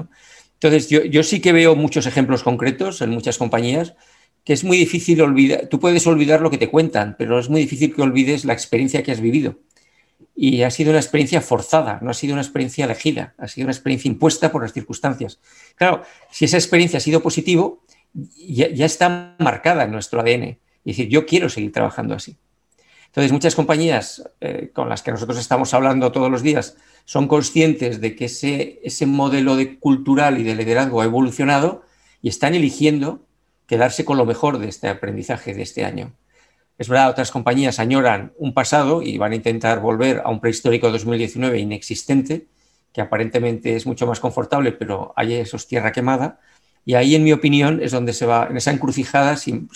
Entonces, 0.54 0.90
yo, 0.90 1.24
sí 1.24 1.40
que 1.40 1.54
veo 1.54 1.76
muchos 1.76 2.08
ejemplos 2.08 2.42
concretos 2.42 3.02
en 3.04 3.12
muchas 3.12 3.38
compañías 3.38 3.94
que 4.44 4.54
es 4.54 4.64
muy 4.64 4.78
difícil 4.78 5.22
olvidar, 5.22 5.68
tú 5.68 5.80
puedes 5.80 6.08
olvidar 6.08 6.42
lo 6.42 6.50
que 6.50 6.58
te 6.58 6.72
cuentan, 6.72 7.16
pero 7.20 7.38
es 7.38 7.50
muy 7.50 7.62
difícil 7.62 7.94
que 7.94 8.02
olvides 8.02 8.44
la 8.44 8.54
experiencia 8.54 9.04
que 9.04 9.12
has 9.12 9.22
vivido. 9.22 9.60
Y 10.36 10.64
ha 10.64 10.72
sido 10.72 10.90
una 10.90 11.00
experiencia 11.00 11.42
forzada, 11.42 12.00
no 12.02 12.10
ha 12.10 12.16
sido 12.16 12.34
una 12.34 12.42
experiencia 12.42 12.86
elegida, 12.86 13.36
ha 13.38 13.48
sido 13.48 13.66
una 13.66 13.74
experiencia 13.74 14.10
impuesta 14.10 14.52
por 14.52 14.64
las 14.64 14.74
circunstancias. 14.74 15.40
Claro, 15.76 16.02
si 16.32 16.46
esa 16.46 16.58
experiencia 16.58 16.98
ha 16.98 17.02
sido 17.02 17.22
positivo, 17.22 17.84
ya, 18.14 18.70
ya 18.70 18.86
está 18.88 19.36
marcada 19.38 19.84
en 19.84 19.92
nuestro 19.92 20.22
ADN. 20.22 20.58
Y 20.84 20.92
decir, 20.92 21.10
yo 21.10 21.28
quiero 21.28 21.50
seguir 21.50 21.72
trabajando 21.72 22.16
así. 22.16 22.38
Entonces, 23.10 23.32
muchas 23.32 23.56
compañías 23.56 24.24
eh, 24.40 24.70
con 24.72 24.88
las 24.88 25.02
que 25.02 25.12
nosotros 25.12 25.40
estamos 25.40 25.74
hablando 25.74 26.12
todos 26.12 26.30
los 26.30 26.44
días 26.44 26.78
son 27.06 27.28
conscientes 27.28 28.02
de 28.02 28.16
que 28.16 28.26
ese, 28.26 28.80
ese 28.84 29.08
modelo 29.08 29.56
de 29.56 29.80
cultural 29.80 30.40
y 30.40 30.44
de 30.44 30.56
liderazgo 30.56 31.02
ha 31.02 31.06
evolucionado 31.06 31.82
y 32.22 32.30
están 32.30 32.54
eligiendo 32.54 33.26
quedarse 33.66 34.06
con 34.06 34.18
lo 34.18 34.26
mejor 34.26 34.60
de 34.60 34.70
este 34.70 34.90
aprendizaje 34.90 35.56
de 35.56 35.64
este 35.64 35.86
año. 35.86 36.14
Es 36.78 36.88
verdad, 36.88 37.10
otras 37.10 37.32
compañías 37.32 37.80
añoran 37.80 38.34
un 38.38 38.54
pasado 38.54 39.02
y 39.02 39.18
van 39.18 39.32
a 39.32 39.36
intentar 39.36 39.82
volver 39.82 40.22
a 40.24 40.30
un 40.30 40.40
prehistórico 40.40 40.92
2019 40.92 41.60
inexistente, 41.60 42.48
que 42.94 43.02
aparentemente 43.02 43.76
es 43.76 43.86
mucho 43.86 44.08
más 44.08 44.20
confortable, 44.20 44.72
pero 44.72 45.14
hay 45.16 45.34
esos 45.34 45.68
tierra 45.68 45.92
quemada. 45.92 46.40
Y 46.90 46.96
ahí, 46.96 47.14
en 47.14 47.24
mi 47.24 47.32
opinión, 47.32 47.84
es 47.84 47.92
donde 47.92 48.14
se 48.14 48.26
va, 48.26 48.48
en 48.50 48.58
esa 48.58 48.72
encrucijada, 48.72 49.38
si, 49.38 49.68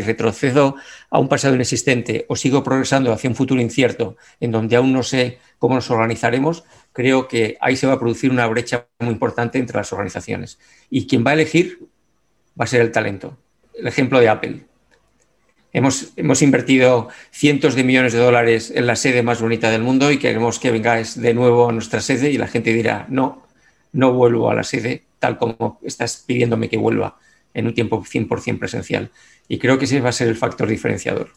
retrocedo 0.00 0.76
a 1.10 1.18
un 1.18 1.28
pasado 1.28 1.54
inexistente 1.54 2.24
o 2.30 2.34
sigo 2.34 2.64
progresando 2.64 3.12
hacia 3.12 3.28
un 3.28 3.36
futuro 3.36 3.60
incierto, 3.60 4.16
en 4.40 4.52
donde 4.52 4.74
aún 4.74 4.90
no 4.90 5.02
sé 5.02 5.38
cómo 5.58 5.74
nos 5.74 5.90
organizaremos, 5.90 6.64
creo 6.94 7.28
que 7.28 7.58
ahí 7.60 7.76
se 7.76 7.86
va 7.86 7.92
a 7.92 7.98
producir 7.98 8.30
una 8.30 8.46
brecha 8.46 8.86
muy 9.00 9.10
importante 9.10 9.58
entre 9.58 9.76
las 9.76 9.92
organizaciones. 9.92 10.58
Y 10.88 11.06
quien 11.06 11.26
va 11.26 11.32
a 11.32 11.34
elegir 11.34 11.78
va 12.58 12.64
a 12.64 12.68
ser 12.68 12.80
el 12.80 12.90
talento. 12.90 13.36
El 13.74 13.88
ejemplo 13.88 14.18
de 14.18 14.30
Apple. 14.30 14.60
Hemos, 15.74 16.14
hemos, 16.16 16.40
invertido 16.40 17.10
cientos 17.32 17.74
de 17.74 17.84
millones 17.84 18.14
de 18.14 18.20
dólares 18.20 18.72
en 18.74 18.86
la 18.86 18.96
sede 18.96 19.22
más 19.22 19.42
bonita 19.42 19.70
del 19.70 19.82
mundo 19.82 20.10
y 20.10 20.18
queremos 20.18 20.58
que 20.58 20.70
vengáis 20.70 21.20
de 21.20 21.34
nuevo 21.34 21.68
a 21.68 21.72
nuestra 21.72 22.00
sede 22.00 22.30
y 22.30 22.38
la 22.38 22.48
gente 22.48 22.72
dirá, 22.72 23.04
no, 23.10 23.46
no 23.92 24.14
vuelvo 24.14 24.50
a 24.50 24.54
la 24.54 24.62
sede 24.62 25.05
tal 25.18 25.38
como 25.38 25.80
estás 25.82 26.24
pidiéndome 26.26 26.68
que 26.68 26.76
vuelva 26.76 27.18
en 27.54 27.66
un 27.66 27.74
tiempo 27.74 28.02
100% 28.02 28.58
presencial. 28.58 29.10
Y 29.48 29.58
creo 29.58 29.78
que 29.78 29.86
ese 29.86 30.00
va 30.00 30.10
a 30.10 30.12
ser 30.12 30.28
el 30.28 30.36
factor 30.36 30.68
diferenciador. 30.68 31.30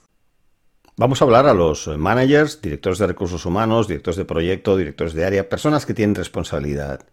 Vamos 0.98 1.22
a 1.22 1.26
hablar 1.26 1.48
a 1.48 1.54
los 1.54 1.88
managers, 1.88 2.62
directores 2.62 3.00
de 3.00 3.08
recursos 3.08 3.46
humanos, 3.46 3.88
directores 3.88 4.18
de 4.18 4.26
proyecto, 4.26 4.76
directores 4.76 5.14
de 5.14 5.26
área, 5.26 5.48
personas 5.48 5.86
que 5.86 5.94
tienen 5.94 6.14
responsabilidad. 6.14 7.06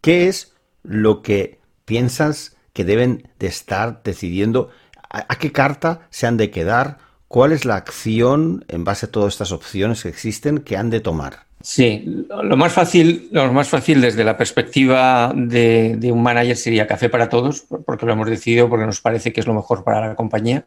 ¿Qué 0.00 0.26
es 0.26 0.56
lo 0.82 1.22
que 1.22 1.60
piensas 1.84 2.56
que 2.72 2.84
deben 2.84 3.30
de 3.38 3.46
estar 3.46 4.02
decidiendo? 4.02 4.70
¿A, 5.08 5.38
qué 5.38 5.52
carta 5.52 6.08
se 6.10 6.26
han 6.26 6.36
de 6.36 6.50
quedar? 6.50 6.98
¿Cuál 7.28 7.52
es 7.52 7.64
la 7.64 7.76
acción 7.76 8.64
en 8.66 8.82
base 8.82 9.06
a 9.06 9.10
todas 9.12 9.34
estas 9.34 9.52
opciones 9.52 10.02
que 10.02 10.08
existen 10.08 10.58
que 10.58 10.76
han 10.76 10.90
de 10.90 10.98
tomar? 10.98 11.46
Sí, 11.68 12.24
lo 12.28 12.56
más 12.56 12.72
fácil, 12.72 13.28
lo 13.32 13.52
más 13.52 13.68
fácil 13.68 14.00
desde 14.00 14.22
la 14.22 14.36
perspectiva 14.36 15.32
de, 15.34 15.98
un 16.12 16.22
manager 16.22 16.56
sería 16.56 16.86
café 16.86 17.08
para 17.08 17.28
todos, 17.28 17.66
porque 17.84 18.06
lo 18.06 18.12
hemos 18.12 18.30
decidido, 18.30 18.68
porque 18.68 18.86
nos 18.86 19.00
parece 19.00 19.32
que 19.32 19.40
es 19.40 19.48
lo 19.48 19.52
mejor 19.52 19.82
para 19.82 20.06
la 20.06 20.14
compañía. 20.14 20.64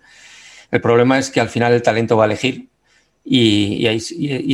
El 0.71 0.81
problema 0.81 1.17
es 1.17 1.29
que 1.29 1.39
al 1.39 1.47
final 1.47 1.71
el 1.71 1.81
talento 1.81 2.17
va 2.17 2.25
a 2.25 2.25
elegir 2.25 2.67
y, 3.23 3.87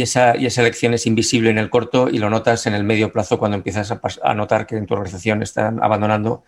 esa, 0.04 0.34
elección 0.34 0.94
es 0.94 1.08
invisible 1.08 1.50
en 1.50 1.58
el 1.58 1.72
corto 1.72 2.10
y 2.12 2.20
lo 2.20 2.30
notas 2.30 2.68
en 2.68 2.76
el 2.76 2.84
medio 2.84 3.12
plazo 3.12 3.40
cuando 3.40 3.58
empiezas 3.58 3.92
a, 3.92 4.34
notar 4.36 4.68
que 4.68 4.78
en 4.78 4.86
tu 4.86 4.94
organización 4.94 5.42
están 5.42 5.82
abandonando 5.82 6.44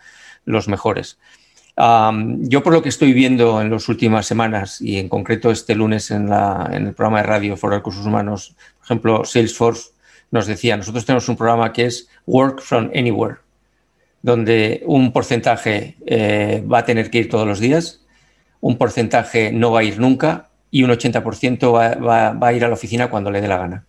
los 0.45 0.67
mejores. 0.67 1.17
Yo 1.77 2.63
por 2.63 2.74
lo 2.74 2.81
que 2.81 2.89
estoy 2.89 3.13
viendo 3.13 3.62
en 3.62 3.69
las 3.69 3.88
últimas 3.88 4.25
semanas 4.25 4.81
y 4.81 4.98
en 4.98 5.10
concreto 5.10 5.51
este 5.51 5.75
lunes 5.75 6.10
en, 6.10 6.27
en 6.31 6.88
el 6.88 6.93
programa 6.93 7.19
de 7.19 7.27
radio 7.27 7.57
Foro 7.57 7.75
Recursos 7.75 8.05
Humanos 8.05 8.55
ejemplo, 8.88 9.25
Salesforce 9.25 9.91
nos 10.31 10.48
decía, 10.48 10.77
nosotros 10.77 11.05
tenemos 11.05 11.27
un 11.29 11.38
programa 11.38 11.74
que 11.74 11.86
es 11.86 12.10
Work 12.25 12.62
from 12.62 12.89
Anywhere, 12.96 13.38
donde 14.22 14.84
un 14.86 15.12
porcentaje 15.12 15.98
eh, 16.05 16.63
va 16.72 16.79
a 16.79 16.86
tener 16.86 17.10
que 17.10 17.19
ir 17.19 17.29
todos 17.29 17.48
los 17.48 17.60
días, 17.60 18.05
un 18.62 18.77
porcentaje 18.77 19.51
no 19.51 19.72
va 19.72 19.81
a 19.81 19.84
ir 19.84 20.00
nunca 20.00 20.50
y 20.72 20.84
un 20.84 20.89
80% 20.91 21.72
va, 21.72 22.48
a 22.48 22.53
ir 22.53 22.65
a 22.65 22.67
la 22.67 22.74
oficina 22.74 23.10
cuando 23.10 23.29
le 23.29 23.41
dé 23.41 23.48
la 23.48 23.57
gana. 23.57 23.86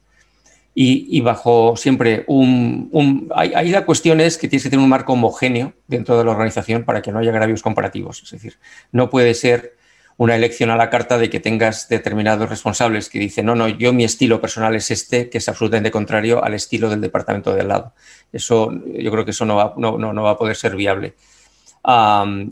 Y, 0.80 1.20
bajo 1.22 1.76
siempre 1.76 2.22
un... 2.28 2.88
un 2.92 3.32
ahí, 3.34 3.68
la 3.70 3.84
cuestión 3.84 4.20
es 4.20 4.38
que 4.38 4.46
tienes 4.46 4.62
que 4.62 4.70
tener 4.70 4.84
un 4.84 4.88
marco 4.88 5.14
homogéneo 5.14 5.72
dentro 5.88 6.16
de 6.16 6.24
la 6.24 6.30
organización 6.30 6.84
para 6.84 7.02
que 7.02 7.10
no 7.10 7.18
haya 7.18 7.30
agravios 7.30 7.64
comparativos. 7.64 8.22
Es 8.22 8.30
decir, 8.30 8.58
no 8.92 9.10
puede 9.10 9.34
ser 9.34 9.74
una 10.18 10.36
elección 10.36 10.70
a 10.70 10.76
la 10.76 10.88
carta 10.88 11.18
de 11.18 11.30
que 11.30 11.40
tengas 11.40 11.88
determinados 11.88 12.48
responsables 12.48 13.08
que 13.08 13.18
dicen, 13.18 13.46
no, 13.46 13.56
no, 13.56 13.66
yo 13.66 13.92
mi 13.92 14.04
estilo 14.04 14.40
personal 14.40 14.76
es 14.76 14.92
este, 14.92 15.28
que 15.28 15.38
es 15.38 15.48
absolutamente 15.48 15.90
contrario 15.90 16.44
al 16.44 16.54
estilo 16.54 16.88
del 16.88 17.00
departamento 17.00 17.52
de 17.52 17.62
al 17.62 17.68
lado. 17.68 17.94
Eso, 18.32 18.70
yo 18.86 19.10
creo 19.10 19.24
que 19.24 19.32
eso 19.32 19.44
no 19.44 19.56
va, 19.56 19.74
no, 19.76 19.98
no, 19.98 20.22
va 20.22 20.30
a 20.30 20.38
poder 20.38 20.54
ser 20.54 20.76
viable. 20.76 21.14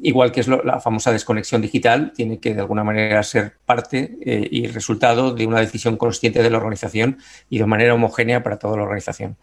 Igual 0.02 0.32
que 0.32 0.40
es 0.40 0.48
la 0.48 0.80
famosa 0.80 1.12
desconexión 1.12 1.60
digital, 1.60 2.12
tiene 2.14 2.38
que 2.38 2.54
de 2.54 2.60
alguna 2.60 2.84
manera 2.84 3.22
ser 3.22 3.58
parte 3.64 4.18
eh, 4.24 4.48
y 4.50 4.66
resultado 4.68 5.34
de 5.34 5.46
una 5.46 5.60
decisión 5.60 5.96
consciente 5.96 6.42
de 6.42 6.50
la 6.50 6.58
organización 6.58 7.18
y 7.50 7.58
de 7.58 7.66
manera 7.66 7.94
homogénea 7.94 8.42
para 8.42 8.58
toda 8.58 8.76
la 8.76 8.84
organización 8.84 9.36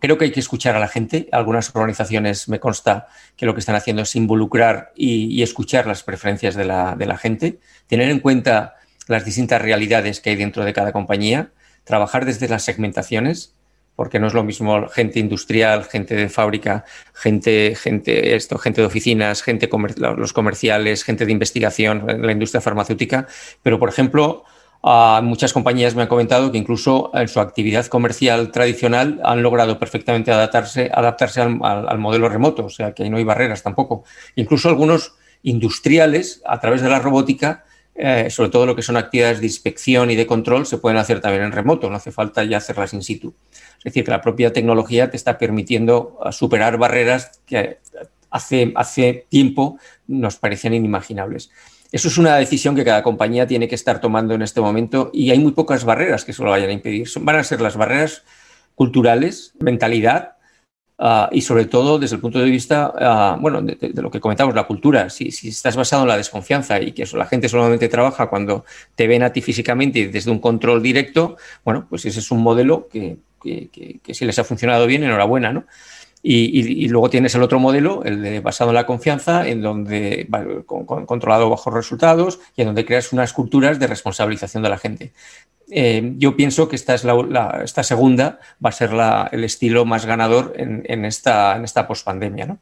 creo 0.00 0.18
que 0.18 0.26
hay 0.26 0.32
que 0.32 0.40
escuchar 0.40 0.76
a 0.76 0.80
la 0.80 0.88
gente. 0.88 1.28
Algunas 1.32 1.74
organizaciones 1.74 2.48
me 2.48 2.60
consta 2.60 3.08
que 3.36 3.46
lo 3.46 3.54
que 3.54 3.60
están 3.60 3.76
haciendo 3.76 4.02
es 4.02 4.16
involucrar 4.16 4.92
y, 4.96 5.42
escuchar 5.42 5.86
las 5.86 6.02
preferencias 6.02 6.54
de 6.54 6.64
la, 6.64 7.18
gente, 7.20 7.60
tener 7.86 8.10
en 8.10 8.20
cuenta 8.20 8.74
las 9.06 9.24
distintas 9.24 9.62
realidades 9.62 10.20
que 10.20 10.30
hay 10.30 10.36
dentro 10.36 10.64
de 10.64 10.72
cada 10.72 10.92
compañía, 10.92 11.52
trabajar 11.84 12.24
desde 12.24 12.48
las 12.48 12.64
segmentaciones, 12.64 13.54
porque 13.98 14.20
no 14.20 14.28
es 14.28 14.32
lo 14.32 14.44
mismo 14.44 14.86
gente 14.90 15.18
industrial, 15.18 15.82
gente 15.82 16.14
de 16.14 16.28
fábrica, 16.28 16.84
gente, 17.14 17.74
gente, 17.74 18.36
esto, 18.36 18.56
gente 18.56 18.80
de 18.80 18.86
oficinas, 18.86 19.42
gente 19.42 19.68
los 19.96 20.32
comerciales, 20.32 21.02
gente 21.02 21.26
de 21.26 21.32
investigación, 21.32 22.04
la 22.06 22.30
industria 22.30 22.60
farmacéutica. 22.60 23.26
Pero, 23.60 23.80
por 23.80 23.88
ejemplo, 23.88 24.44
muchas 25.24 25.52
compañías 25.52 25.96
me 25.96 26.02
han 26.02 26.08
comentado 26.08 26.52
que 26.52 26.58
incluso 26.58 27.10
en 27.12 27.26
su 27.26 27.40
actividad 27.40 27.86
comercial 27.86 28.52
tradicional 28.52 29.20
han 29.24 29.42
logrado 29.42 29.80
perfectamente 29.80 30.30
adaptarse, 30.30 30.92
adaptarse 30.94 31.40
al, 31.40 31.98
modelo 31.98 32.28
remoto, 32.28 32.66
o 32.66 32.70
sea 32.70 32.92
que 32.92 33.02
ahí 33.02 33.10
no 33.10 33.16
hay 33.16 33.24
barreras 33.24 33.64
tampoco. 33.64 34.04
Incluso 34.36 34.68
algunos 34.68 35.14
industriales, 35.42 36.40
a 36.46 36.60
través 36.60 36.82
de 36.82 36.88
la 36.88 37.00
robótica, 37.00 37.64
eh, 38.00 38.30
sobre 38.30 38.50
todo 38.50 38.64
lo 38.64 38.76
que 38.76 38.82
son 38.82 38.96
actividades 38.96 39.40
de 39.40 39.46
inspección 39.46 40.08
y 40.12 40.14
de 40.14 40.24
control, 40.24 40.66
se 40.66 40.78
pueden 40.78 40.98
hacer 40.98 41.20
también 41.20 41.42
en 41.42 41.50
remoto, 41.50 41.90
no 41.90 41.96
hace 41.96 42.12
falta 42.12 42.44
ya 42.44 42.58
hacerlas 42.58 42.94
in 42.94 43.02
situ. 43.02 43.34
Es 43.78 43.84
decir, 43.84 44.04
que 44.04 44.12
la 44.12 44.22
propia 44.22 44.52
tecnología 44.52 45.10
te 45.10 45.16
está 45.16 45.36
permitiendo 45.36 46.16
uh, 46.24 46.30
superar 46.30 46.78
barreras 46.78 47.40
que 47.44 47.78
hace, 48.30 48.72
hace 48.76 49.26
tiempo 49.28 49.78
nos 50.06 50.36
parecían 50.36 50.74
inimaginables. 50.74 51.50
Eso 51.90 52.06
es 52.06 52.18
una 52.18 52.36
decisión 52.36 52.76
que 52.76 52.84
cada 52.84 53.02
compañía 53.02 53.48
tiene 53.48 53.66
que 53.66 53.74
estar 53.74 54.00
tomando 54.00 54.32
en 54.32 54.42
este 54.42 54.60
momento 54.60 55.10
y 55.12 55.32
hay 55.32 55.40
muy 55.40 55.50
pocas 55.50 55.84
barreras 55.84 56.24
que 56.24 56.32
se 56.32 56.44
lo 56.44 56.50
vayan 56.50 56.70
a 56.70 56.74
impedir. 56.74 57.08
Van 57.20 57.34
a 57.34 57.42
ser 57.42 57.60
las 57.60 57.76
barreras 57.76 58.22
culturales, 58.76 59.54
mentalidad 59.58 60.37
ah, 60.98 61.28
y 61.32 61.40
sobre 61.40 61.66
todo 61.66 61.98
desde 61.98 62.16
el 62.16 62.20
punto 62.20 62.38
de 62.38 62.50
vista, 62.50 62.92
ah, 62.98 63.36
bueno, 63.40 63.62
de, 63.62 63.92
lo 63.94 64.10
que 64.10 64.20
comentamos, 64.20 64.54
la 64.54 64.64
cultura. 64.64 65.10
Si, 65.10 65.28
estás 65.28 65.76
basado 65.76 66.02
en 66.02 66.08
la 66.08 66.16
desconfianza 66.16 66.80
y 66.80 66.92
que 66.92 67.04
la 67.14 67.26
gente 67.26 67.48
solamente 67.48 67.88
trabaja 67.88 68.28
cuando 68.28 68.64
te 68.94 69.06
ven 69.06 69.22
a 69.22 69.32
ti 69.32 69.42
físicamente 69.42 70.00
y 70.00 70.06
desde 70.06 70.30
un 70.30 70.38
control 70.40 70.82
directo, 70.82 71.36
bueno, 71.64 71.86
pues 71.88 72.04
ese 72.04 72.20
es 72.20 72.30
un 72.30 72.42
modelo 72.42 72.88
que, 72.88 73.18
que, 73.42 74.00
que 74.02 74.14
si 74.14 74.24
les 74.24 74.38
ha 74.38 74.44
funcionado 74.44 74.86
bien, 74.86 75.04
enhorabuena, 75.04 75.52
¿no? 75.52 75.64
Y, 76.22 76.88
luego 76.88 77.10
tienes 77.10 77.34
el 77.34 77.42
otro 77.42 77.60
modelo, 77.60 78.02
el 78.04 78.22
de 78.22 78.40
basado 78.40 78.70
en 78.70 78.74
la 78.74 78.86
confianza, 78.86 79.46
en 79.46 79.62
donde 79.62 80.28
controlado 80.66 81.48
bajo 81.48 81.70
resultados 81.70 82.40
y 82.56 82.62
en 82.62 82.68
donde 82.68 82.84
creas 82.84 83.12
unas 83.12 83.32
culturas 83.32 83.78
de 83.78 83.86
responsabilización 83.86 84.62
de 84.62 84.68
la 84.68 84.78
gente. 84.78 85.12
Eh, 85.70 86.14
yo 86.16 86.34
pienso 86.36 86.68
que 86.68 86.76
esta, 86.76 86.94
es 86.94 87.04
la, 87.04 87.60
esta 87.62 87.82
segunda 87.82 88.38
va 88.64 88.70
a 88.70 88.72
ser 88.72 88.90
el 89.32 89.44
estilo 89.44 89.84
más 89.84 90.06
ganador 90.06 90.54
en, 90.56 91.04
esta, 91.04 91.56
en 91.56 91.64
esta 91.64 91.86
pospandemia. 91.86 92.46
¿no? 92.46 92.58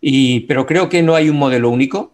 Y, 0.00 0.40
pero 0.40 0.66
creo 0.66 0.88
que 0.88 1.02
no 1.02 1.14
hay 1.14 1.30
un 1.30 1.38
modelo 1.38 1.70
único. 1.70 2.12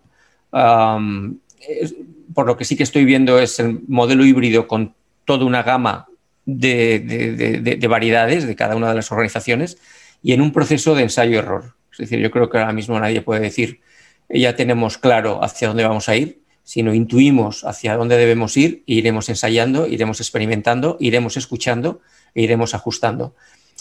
por 0.50 2.46
lo 2.46 2.56
que 2.56 2.64
sí 2.64 2.76
que 2.76 2.84
estoy 2.84 3.04
viendo 3.04 3.38
es 3.38 3.58
el 3.58 3.80
modelo 3.88 4.24
híbrido 4.24 4.68
con 4.68 4.94
toda 5.24 5.44
una 5.44 5.62
gama 5.62 6.06
de 6.44 7.86
variedades 7.88 8.46
de 8.46 8.56
cada 8.56 8.76
una 8.76 8.88
de 8.88 8.94
las 8.94 9.12
organizaciones 9.12 9.78
y 10.22 10.32
en 10.32 10.40
un 10.40 10.52
proceso 10.52 10.94
de 10.94 11.02
ensayo-error. 11.02 11.74
Es 11.92 11.98
decir, 11.98 12.20
yo 12.20 12.30
creo 12.30 12.48
que 12.48 12.58
ahora 12.58 12.72
mismo 12.72 12.98
nadie 12.98 13.22
puede 13.22 13.40
decir, 13.40 13.80
ya 14.28 14.56
tenemos 14.56 14.98
claro 14.98 15.42
hacia 15.42 15.68
dónde 15.68 15.84
vamos 15.84 16.08
a 16.08 16.16
ir, 16.16 16.40
sino 16.68 16.92
intuimos 16.92 17.64
hacia 17.64 17.96
dónde 17.96 18.18
debemos 18.18 18.54
ir 18.58 18.84
e 18.86 19.00
iremos 19.00 19.30
ensayando, 19.30 19.86
iremos 19.86 20.20
experimentando, 20.20 20.98
iremos 21.00 21.38
escuchando 21.38 22.02
e 22.34 22.42
iremos 22.42 22.74
ajustando. 22.74 23.34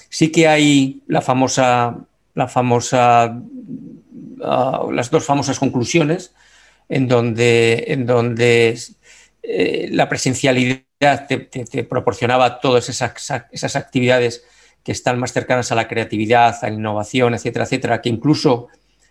Sí 0.08 0.32
que 0.32 0.48
hay 0.48 1.02
la 1.06 1.20
famosa, 1.20 1.98
la 2.34 2.48
famosa, 2.48 3.44
ah, 4.42 4.88
las 4.90 5.12
dos 5.12 5.26
famosas 5.26 5.60
conclusiones 5.60 6.32
en 6.88 7.10
donde, 7.10 7.84
en 7.90 8.06
donde 8.06 8.80
eh, 9.44 9.90
la 9.92 10.08
presencialidad 10.08 11.28
te, 11.28 11.84
proporcionaba 11.84 12.62
todas 12.62 12.88
esas, 12.88 13.12
esas 13.52 13.76
actividades 13.76 14.46
que 14.82 14.94
están 14.94 15.20
más 15.20 15.34
cercanas 15.34 15.74
a 15.74 15.76
la 15.76 15.90
creatividad, 15.90 16.56
a 16.62 16.70
la 16.70 16.76
innovación, 16.76 17.34
etcétera, 17.34 17.66
etcétera, 17.66 18.02
que 18.02 18.08
incluso 18.08 18.70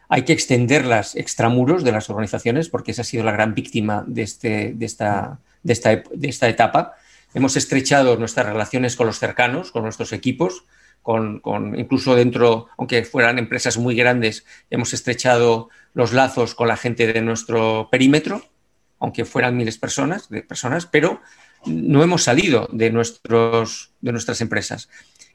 hay 0.08 0.22
que 0.22 0.32
extenderlas 0.32 1.16
extramuros 1.16 1.84
de 1.84 1.92
las 1.92 2.10
organizaciones, 2.10 2.68
porque 2.68 2.92
esa 2.92 3.02
ha 3.02 3.04
sido 3.04 3.24
la 3.24 3.32
gran 3.32 3.54
víctima 3.54 4.04
de, 4.06 4.22
este, 4.22 4.72
de, 4.74 4.86
esta, 4.86 5.40
de, 5.62 5.72
esta, 5.72 5.90
de 5.96 6.28
esta 6.28 6.48
etapa. 6.48 6.94
Hemos 7.34 7.56
estrechado 7.56 8.16
nuestras 8.16 8.46
relaciones 8.46 8.96
con 8.96 9.06
los 9.06 9.18
cercanos, 9.18 9.72
con 9.72 9.82
nuestros 9.82 10.12
equipos, 10.12 10.64
con, 11.02 11.40
con, 11.40 11.78
incluso 11.78 12.14
dentro, 12.14 12.68
aunque 12.78 13.04
fueran 13.04 13.38
empresas 13.38 13.78
muy 13.78 13.94
grandes, 13.94 14.44
hemos 14.70 14.92
estrechado 14.92 15.68
los 15.94 16.12
lazos 16.12 16.54
con 16.54 16.68
la 16.68 16.76
gente 16.76 17.12
de 17.12 17.22
nuestro 17.22 17.88
perímetro, 17.90 18.42
aunque 18.98 19.24
fueran 19.24 19.56
miles 19.56 19.78
personas, 19.78 20.28
de 20.28 20.42
personas, 20.42 20.86
pero 20.86 21.20
no 21.66 22.02
hemos 22.02 22.22
salido 22.22 22.68
de, 22.72 22.90
nuestros, 22.90 23.92
de 24.00 24.12
nuestras 24.12 24.40
empresas. 24.40 24.88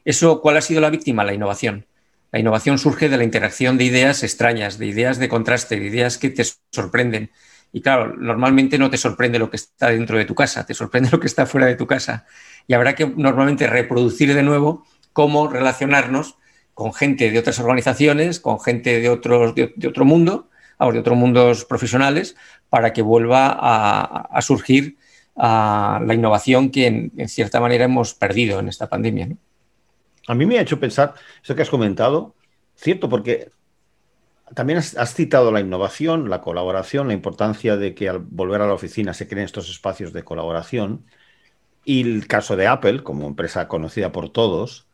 Eso, 0.04 0.40
¿cuál 0.40 0.56
ha 0.56 0.62
sido 0.62 0.80
la 0.80 0.90
víctima? 0.90 1.24
La 1.24 1.34
innovación. 1.34 1.86
La 2.32 2.38
innovación 2.38 2.78
surge 2.78 3.10
de 3.10 3.18
la 3.18 3.24
interacción 3.24 3.76
de 3.76 3.84
ideas 3.84 4.22
extrañas, 4.22 4.78
de 4.78 4.86
ideas 4.86 5.18
de 5.18 5.28
contraste, 5.28 5.78
de 5.78 5.86
ideas 5.86 6.16
que 6.16 6.30
te 6.30 6.42
sorprenden. 6.72 7.30
Y 7.72 7.82
claro, 7.82 8.16
normalmente 8.16 8.78
no 8.78 8.88
te 8.88 8.96
sorprende 8.96 9.38
lo 9.38 9.50
que 9.50 9.56
está 9.56 9.88
dentro 9.88 10.16
de 10.16 10.24
tu 10.24 10.34
casa, 10.34 10.64
te 10.64 10.72
sorprende 10.72 11.10
lo 11.12 11.20
que 11.20 11.26
está 11.26 11.44
fuera 11.44 11.66
de 11.66 11.76
tu 11.76 11.86
casa. 11.86 12.24
Y 12.66 12.72
habrá 12.72 12.94
que 12.94 13.06
normalmente 13.06 13.66
reproducir 13.66 14.34
de 14.34 14.42
nuevo 14.42 14.86
cómo 15.12 15.46
relacionarnos 15.46 16.36
con 16.72 16.94
gente 16.94 17.30
de 17.30 17.38
otras 17.38 17.58
organizaciones, 17.58 18.40
con 18.40 18.58
gente 18.58 18.98
de, 18.98 19.10
otros, 19.10 19.54
de, 19.54 19.74
otro 19.86 20.06
mundo, 20.06 20.48
de 20.80 20.98
otros 20.98 21.16
mundos 21.16 21.66
profesionales, 21.66 22.34
para 22.70 22.94
que 22.94 23.02
vuelva 23.02 23.58
a, 23.60 24.40
surgir 24.40 24.96
la 25.36 26.14
innovación 26.14 26.70
que 26.70 26.86
en, 26.86 27.28
cierta 27.28 27.60
manera 27.60 27.84
hemos 27.84 28.14
perdido 28.14 28.58
en 28.58 28.68
esta 28.68 28.88
pandemia. 28.88 29.28
A 30.28 30.34
mí 30.34 30.46
me 30.46 30.58
ha 30.58 30.62
hecho 30.62 30.80
pensar 30.80 31.14
eso 31.42 31.54
que 31.54 31.62
has 31.62 31.70
comentado, 31.70 32.34
cierto, 32.74 33.08
porque 33.08 33.50
también 34.54 34.78
has, 34.78 35.14
citado 35.14 35.50
la 35.50 35.60
innovación, 35.60 36.28
la 36.28 36.40
colaboración, 36.40 37.08
la 37.08 37.14
importancia 37.14 37.76
de 37.76 37.94
que 37.94 38.08
al 38.08 38.18
volver 38.18 38.60
a 38.60 38.66
la 38.66 38.74
oficina 38.74 39.14
se 39.14 39.26
creen 39.26 39.44
estos 39.44 39.70
espacios 39.70 40.12
de 40.12 40.24
colaboración. 40.24 41.06
Y 41.84 42.02
el 42.02 42.26
caso 42.26 42.56
de 42.56 42.66
Apple, 42.66 43.02
como 43.02 43.26
empresa 43.26 43.66
conocida 43.66 44.12
por 44.12 44.30
todos, 44.30 44.86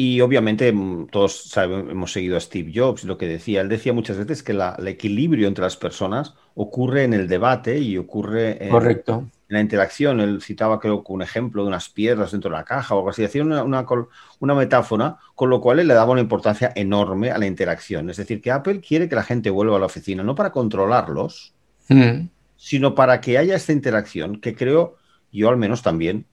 y 0.00 0.20
obviamente 0.20 0.72
mm, 0.72 1.08
todos 1.08 1.52
hemos 1.56 2.12
seguido 2.12 2.36
a 2.36 2.40
Steve 2.40 2.70
Jobs, 2.72 3.02
lo 3.02 3.18
que 3.18 3.26
decía. 3.26 3.60
Él 3.60 3.68
decía 3.68 3.92
muchas 3.92 4.16
veces 4.16 4.44
que 4.44 4.52
el 4.52 4.86
equilibrio 4.86 5.48
entre 5.48 5.64
las 5.64 5.76
personas 5.76 6.34
ocurre 6.54 7.02
en 7.02 7.14
el 7.14 7.26
debate 7.26 7.80
y 7.80 7.98
ocurre 7.98 8.64
en, 8.64 8.70
Correcto. 8.70 9.28
La 9.48 9.60
interacción. 9.60 10.20
Él 10.20 10.42
citaba, 10.42 10.78
creo 10.78 11.02
que 11.02 11.12
un 11.12 11.22
ejemplo 11.22 11.62
de 11.62 11.68
unas 11.68 11.88
piedras 11.88 12.32
dentro 12.32 12.50
de 12.50 12.56
la 12.56 12.64
caja 12.64 12.94
o 12.94 12.98
algo 12.98 13.10
así. 13.10 13.24
Hacía 13.24 13.42
una, 13.42 13.64
una, 13.64 14.54
metáfora, 14.54 15.18
con 15.34 15.50
lo 15.50 15.60
cual 15.60 15.80
él 15.80 15.88
le 15.88 15.94
daba 15.94 16.12
una 16.12 16.20
importancia 16.20 16.72
enorme 16.74 17.30
a 17.30 17.38
la 17.38 17.46
interacción. 17.46 18.10
Es 18.10 18.18
decir, 18.18 18.40
que 18.40 18.50
Apple 18.50 18.80
quiere 18.80 19.08
que 19.08 19.16
la 19.16 19.24
gente 19.24 19.50
vuelva 19.50 19.76
a 19.76 19.80
la 19.80 19.86
oficina, 19.86 20.22
no 20.22 20.34
para 20.34 20.52
controlarlos, 20.52 21.54
mm. 21.88 22.28
sino 22.56 22.94
para 22.94 23.20
que 23.20 23.38
haya 23.38 23.56
esta 23.56 23.72
interacción, 23.72 24.40
que 24.40 24.54
creo, 24.54 24.96
yo 25.32 25.48
al 25.48 25.56
menos 25.56 25.82
también, 25.82 26.26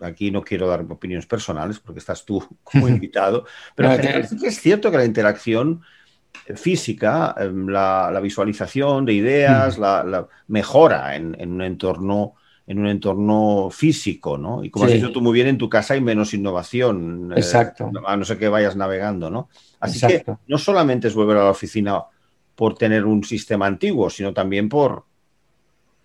aquí 0.00 0.30
no 0.30 0.42
quiero 0.42 0.68
dar 0.68 0.84
opiniones 0.88 1.26
personales 1.26 1.78
porque 1.78 1.98
estás 1.98 2.24
tú 2.24 2.46
como 2.62 2.88
invitado, 2.88 3.46
pero 3.74 3.90
es 3.92 4.60
cierto 4.60 4.90
que 4.90 4.96
la 4.96 5.04
interacción 5.04 5.82
física, 6.56 7.34
em, 7.38 7.68
la, 7.68 8.18
visualización 8.22 9.04
de 9.04 9.12
ideas, 9.12 9.78
la, 9.78 10.26
mejora 10.48 11.16
en, 11.16 11.36
un 11.52 11.62
entorno 11.62 12.34
en 12.64 12.78
un 12.78 12.86
entorno 12.86 13.70
físico, 13.70 14.38
¿no? 14.38 14.62
Y 14.62 14.70
como 14.70 14.84
has 14.84 14.92
dicho 14.92 15.10
tú 15.10 15.20
muy 15.20 15.32
bien, 15.32 15.48
en 15.48 15.58
tu 15.58 15.68
casa 15.68 15.94
hay 15.94 16.00
menos 16.00 16.32
innovación. 16.32 17.32
Eh, 17.32 17.40
Exacto. 17.40 17.90
a 18.06 18.16
no 18.16 18.24
ser 18.24 18.38
que 18.38 18.48
vayas 18.48 18.76
navegando, 18.76 19.30
¿no? 19.30 19.48
Así 19.80 20.00
que 20.06 20.24
no 20.46 20.58
solamente 20.58 21.08
es 21.08 21.14
volver 21.14 21.38
a 21.38 21.44
la 21.44 21.50
oficina 21.50 22.04
por 22.54 22.76
tener 22.76 23.04
un 23.04 23.24
sistema 23.24 23.66
antiguo, 23.66 24.10
sino 24.10 24.32
también 24.32 24.68
por, 24.68 25.04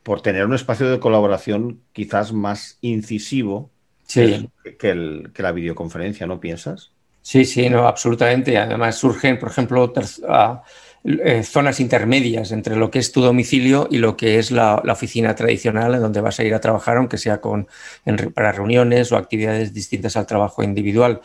por 0.01 0.21
tener 0.21 0.45
un 0.45 0.55
espacio 0.55 0.89
de 0.89 0.99
colaboración 0.99 1.81
quizás 1.93 2.33
más 2.33 2.79
incisivo 2.81 3.69
que, 4.07 5.31
la 5.35 5.51
videoconferencia, 5.51 6.27
¿no 6.27 6.39
piensas? 6.39 6.91
Sí, 7.27 7.43
sí, 7.43 7.69
no, 7.69 7.85
absolutamente. 7.85 8.57
Además 8.57 8.95
surgen, 8.95 9.37
por 9.37 9.49
ejemplo, 9.49 9.93
ah, 10.29 10.63
eh, 11.03 11.43
zonas 11.43 11.81
intermedias 11.81 12.53
entre 12.53 12.77
lo 12.77 12.89
que 12.89 12.99
es 12.99 13.11
tu 13.11 13.19
domicilio 13.19 13.89
y 13.91 13.97
lo 13.97 14.15
que 14.15 14.39
es 14.39 14.49
la, 14.49 14.75
oficina 14.89 15.35
tradicional 15.35 15.95
en 15.95 15.99
donde 15.99 16.21
vas 16.21 16.39
a 16.39 16.45
ir 16.45 16.53
a 16.53 16.61
trabajar, 16.61 16.95
aunque 16.95 17.17
sea 17.17 17.41
con, 17.41 17.67
para 18.33 18.53
reuniones 18.53 19.11
o 19.11 19.17
actividades 19.17 19.73
distintas 19.73 20.15
al 20.15 20.25
trabajo 20.25 20.63
individual. 20.63 21.19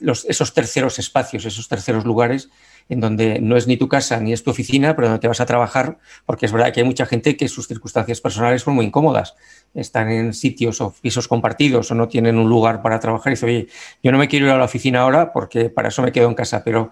esos 0.00 0.54
terceros 0.54 0.98
espacios, 0.98 1.44
esos 1.44 1.68
terceros 1.68 2.04
lugares 2.04 2.48
en 2.88 3.00
donde 3.00 3.40
no 3.40 3.56
es 3.56 3.66
ni 3.66 3.76
tu 3.76 3.88
casa 3.88 4.20
ni 4.20 4.32
es 4.32 4.42
tu 4.42 4.50
oficina, 4.50 4.94
pero 4.94 5.08
donde 5.08 5.20
te 5.20 5.28
vas 5.28 5.40
a 5.40 5.46
trabajar, 5.46 5.98
porque 6.26 6.46
es 6.46 6.52
verdad 6.52 6.72
que 6.72 6.80
hay 6.80 6.86
mucha 6.86 7.06
gente 7.06 7.36
que 7.36 7.48
sus 7.48 7.66
circunstancias 7.66 8.20
personales 8.20 8.62
son 8.62 8.74
muy 8.74 8.86
incómodas. 8.86 9.34
Están 9.74 10.10
en 10.10 10.34
sitios 10.34 10.80
o 10.80 10.94
pisos 11.00 11.28
compartidos 11.28 11.90
o 11.90 11.94
no 11.94 12.08
tienen 12.08 12.38
un 12.38 12.48
lugar 12.48 12.82
para 12.82 13.00
trabajar 13.00 13.32
y 13.32 13.34
dicen, 13.34 13.48
oye, 13.48 13.68
yo 14.02 14.12
no 14.12 14.18
me 14.18 14.28
quiero 14.28 14.46
ir 14.46 14.52
a 14.52 14.58
la 14.58 14.64
oficina 14.64 15.00
ahora 15.00 15.32
porque 15.32 15.70
para 15.70 15.88
eso 15.88 16.02
me 16.02 16.12
quedo 16.12 16.28
en 16.28 16.34
casa, 16.34 16.62
pero 16.62 16.90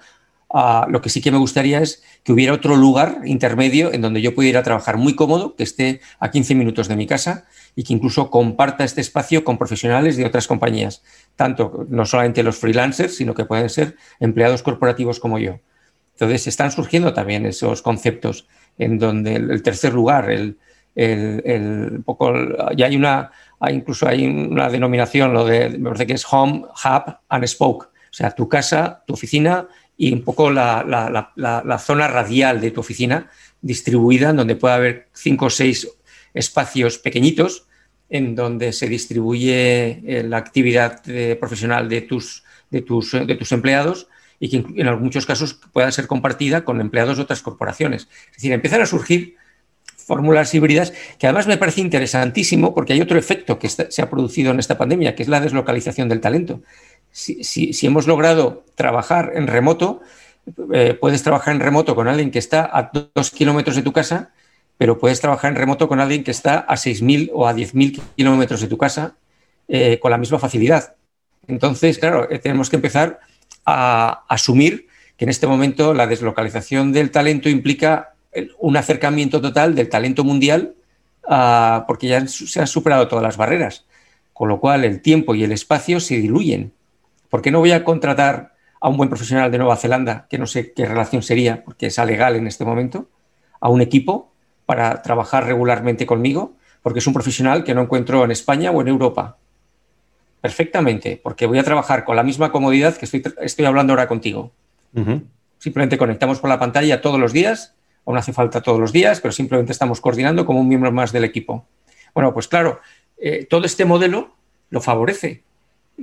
ah, 0.50 0.87
lo 0.88 1.00
que 1.00 1.11
sí 1.11 1.20
que 1.20 1.30
me 1.30 1.38
gustaría 1.38 1.81
es 1.81 2.02
que 2.24 2.33
hubiera 2.33 2.55
otro 2.55 2.74
lugar 2.76 3.20
intermedio 3.24 3.92
en 3.92 4.00
donde 4.00 4.22
yo 4.22 4.35
pudiera 4.35 4.62
trabajar 4.62 4.96
muy 4.96 5.14
cómodo, 5.14 5.55
que 5.57 5.62
esté 5.62 6.00
a 6.18 6.31
15 6.31 6.55
minutos 6.55 6.88
de 6.88 6.96
mi 6.96 7.07
casa 7.07 7.44
y 7.76 7.85
que 7.85 7.92
incluso 7.92 8.31
comparta 8.31 8.85
este 8.85 9.00
espacio 9.00 9.44
con 9.44 9.59
profesionales 9.59 10.16
de 10.16 10.24
otras 10.24 10.46
compañías, 10.46 11.02
tanto 11.37 11.87
no 11.88 12.05
solamente 12.07 12.42
los 12.42 12.57
freelancers, 12.57 13.16
sino 13.16 13.35
que 13.35 13.44
pueden 13.44 13.68
ser 13.68 13.96
empleados 14.20 14.62
corporativos 14.62 15.20
como 15.20 15.38
yo. 15.38 15.61
Entonces 16.22 16.46
están 16.46 16.70
surgiendo 16.70 17.12
también 17.12 17.46
esos 17.46 17.82
conceptos 17.82 18.46
en 18.78 18.96
donde 18.96 19.35
el, 19.35 19.61
tercer 19.61 19.92
lugar, 19.92 20.30
el, 20.30 22.02
poco, 22.04 22.32
ya 22.76 22.87
hay 22.87 22.94
una, 22.94 23.32
incluso 23.68 24.06
hay 24.06 24.24
una 24.24 24.68
denominación, 24.68 25.32
lo 25.32 25.44
de, 25.44 25.70
me 25.70 25.90
parece 25.90 26.06
que 26.06 26.12
es 26.12 26.24
home, 26.30 26.62
hub 26.85 27.16
and 27.28 27.46
spoke, 27.48 27.87
o 27.87 28.12
sea, 28.12 28.30
tu 28.30 28.48
casa, 28.48 29.02
tu 29.04 29.14
oficina 29.14 29.66
y 29.96 30.12
un 30.12 30.22
poco 30.22 30.48
la, 30.48 31.80
zona 31.80 32.06
radial 32.06 32.61
de 32.61 32.70
tu 32.70 32.78
oficina 32.78 33.28
distribuida 33.61 34.30
en 34.30 34.37
donde 34.37 34.54
puede 34.54 34.74
haber 34.74 35.08
cinco 35.12 35.46
o 35.46 35.50
seis 35.50 35.88
espacios 36.35 36.98
pequeñitos 36.98 37.66
en 38.11 38.37
donde 38.37 38.72
se 38.72 38.87
distribuye 38.87 40.02
eh, 40.06 40.22
la 40.22 40.37
actividad 40.37 41.02
eh, 41.08 41.35
profesional 41.35 41.88
de 41.88 42.02
tus, 42.02 42.44
de, 42.70 42.82
tus, 42.82 43.11
de 43.11 43.35
tus 43.35 43.50
empleados 43.50 44.06
y 44.42 44.48
que 44.48 44.57
en 44.57 45.00
muchos 45.00 45.24
casos 45.24 45.55
pueda 45.72 45.92
ser 45.92 46.09
compartida 46.09 46.64
con 46.64 46.81
empleados 46.81 47.16
de 47.16 47.22
otras 47.22 47.42
corporaciones. 47.42 48.09
Es 48.31 48.38
decir, 48.38 48.50
empiezan 48.50 48.83
a 48.83 48.87
surgir 48.87 49.37
fórmulas 49.96 50.52
híbridas 50.52 50.92
que 51.16 51.28
además 51.28 51.46
me 51.46 51.59
parece 51.59 51.81
interesantísimo 51.81 52.74
porque 52.74 52.92
hay 52.92 53.00
otro 53.00 53.16
efecto 53.16 53.61
que 53.61 53.68
se 53.68 54.02
ha 54.02 54.11
producido 54.11 54.50
en 54.50 54.59
esta 54.59 54.76
pandemia, 54.76 55.14
que 55.14 55.22
es 55.22 55.28
la 55.28 55.40
deslocalización 55.40 56.09
del 56.09 56.20
talento. 56.20 56.61
Si, 57.12 57.87
hemos 57.87 58.09
logrado 58.09 58.64
trabajar 58.74 59.31
en 59.37 59.46
remoto, 59.46 60.00
eh, 60.72 60.98
puedes 61.00 61.22
trabajar 61.22 61.55
en 61.55 61.61
remoto 61.61 61.94
con 61.94 62.09
alguien 62.09 62.33
que 62.33 62.40
está 62.40 62.64
a 62.64 62.90
dos 63.14 63.31
kilómetros 63.31 63.76
de 63.76 63.83
tu 63.83 63.92
casa, 63.92 64.33
pero 64.76 64.98
puedes 64.98 65.20
trabajar 65.20 65.52
en 65.52 65.57
remoto 65.57 65.87
con 65.87 66.00
alguien 66.00 66.24
que 66.24 66.33
está 66.33 66.59
a 66.59 66.74
6.000 66.74 67.31
o 67.33 67.46
a 67.46 67.55
10.000 67.55 68.00
kilómetros 68.16 68.61
de 68.61 68.66
tu 68.66 68.76
casa 68.76 69.14
eh, 69.68 70.00
con 70.00 70.11
la 70.11 70.18
misma 70.18 70.40
facilidad. 70.40 70.96
Entonces, 71.46 71.98
claro, 71.98 72.28
eh, 72.28 72.40
tenemos 72.40 72.68
que 72.68 72.76
empezar 72.76 73.20
a 73.64 74.25
asumir 74.29 74.88
que 75.16 75.25
en 75.25 75.29
este 75.31 75.46
momento 75.46 75.94
la 75.94 76.07
deslocalización 76.07 76.92
del 76.92 77.11
talento 77.11 77.48
implica 77.48 78.14
un 78.59 78.77
acercamiento 78.77 79.40
total 79.40 79.75
del 79.75 79.88
talento 79.88 80.25
mundial 80.25 80.75
ah, 81.29 81.85
porque 81.87 82.09
ya 82.09 82.27
se 82.27 82.61
han 82.61 82.66
superado 82.66 83.09
todas 83.09 83.22
las 83.22 83.37
barreras, 83.37 83.85
con 84.33 84.48
lo 84.48 84.59
cual 84.59 84.85
el 84.85 85.01
tiempo 85.03 85.35
y 85.35 85.44
el 85.44 85.53
espacio 85.53 86.01
se 86.01 86.16
diluyen. 86.16 86.72
¿Por 87.29 87.42
qué 87.42 87.51
no 87.51 87.61
voy 87.61 87.72
a 87.72 87.85
contratar 87.85 88.55
a 88.81 88.88
un 88.88 88.96
buen 88.96 89.09
profesional 89.09 89.51
de 89.51 89.59
Nueva 89.59 89.77
Zelanda, 89.77 90.27
que 90.29 90.38
no 90.38 90.46
sé 90.46 90.72
qué 90.72 90.87
relación 90.87 91.22
sería, 91.22 91.62
porque 91.64 91.87
es 91.87 91.98
legal 91.98 92.37
en 92.37 92.46
este 92.46 92.64
momento, 92.64 93.09
a 93.61 93.68
un 93.68 93.81
equipo 93.81 94.33
para 94.66 95.03
trabajar 95.03 95.46
regularmente 95.46 96.07
conmigo? 96.07 96.57
Porque 96.83 96.98
es 96.98 97.07
un 97.07 97.12
profesional 97.12 97.62
que 97.62 97.75
no 97.75 97.83
encuentro 97.83 98.25
en 98.25 98.33
España 98.33 98.70
o 98.70 98.81
en 98.81 98.88
Europa 98.88 99.38
perfectamente, 100.42 101.18
porque 101.22 101.46
voy 101.46 101.59
a 101.59 101.62
trabajar 101.62 102.05
con 102.05 102.16
la 102.16 102.24
misma 102.24 102.50
comodidad 102.50 102.96
que 102.96 103.07
estoy, 103.07 103.22
estoy 103.40 103.64
hablando 103.64 103.92
ahora 103.92 104.09
contigo. 104.09 104.50
Simplemente 105.59 105.96
conectamos 105.96 106.40
con 106.40 106.50
la 106.50 106.59
pantalla 106.59 107.00
todos 107.00 107.18
los 107.18 107.33
días, 107.33 107.74
o 108.05 108.12
no 108.12 108.18
hace 108.18 108.33
falta 108.33 108.61
todos 108.61 108.81
los 108.81 108.92
días, 108.92 109.20
pero 109.20 109.31
simplemente 109.31 109.70
estamos 109.70 110.00
coordinando 110.00 110.44
como 110.44 110.61
un 110.61 110.68
miembro 110.68 110.90
más 110.90 111.12
del 111.12 111.22
equipo. 111.22 111.64
Bueno, 112.12 112.35
pues 112.35 112.48
claro, 112.48 112.81
eh, 113.18 113.46
todo 113.48 113.64
este 113.64 113.85
modelo 113.85 114.35
lo 114.70 114.81
favorece. 114.81 115.44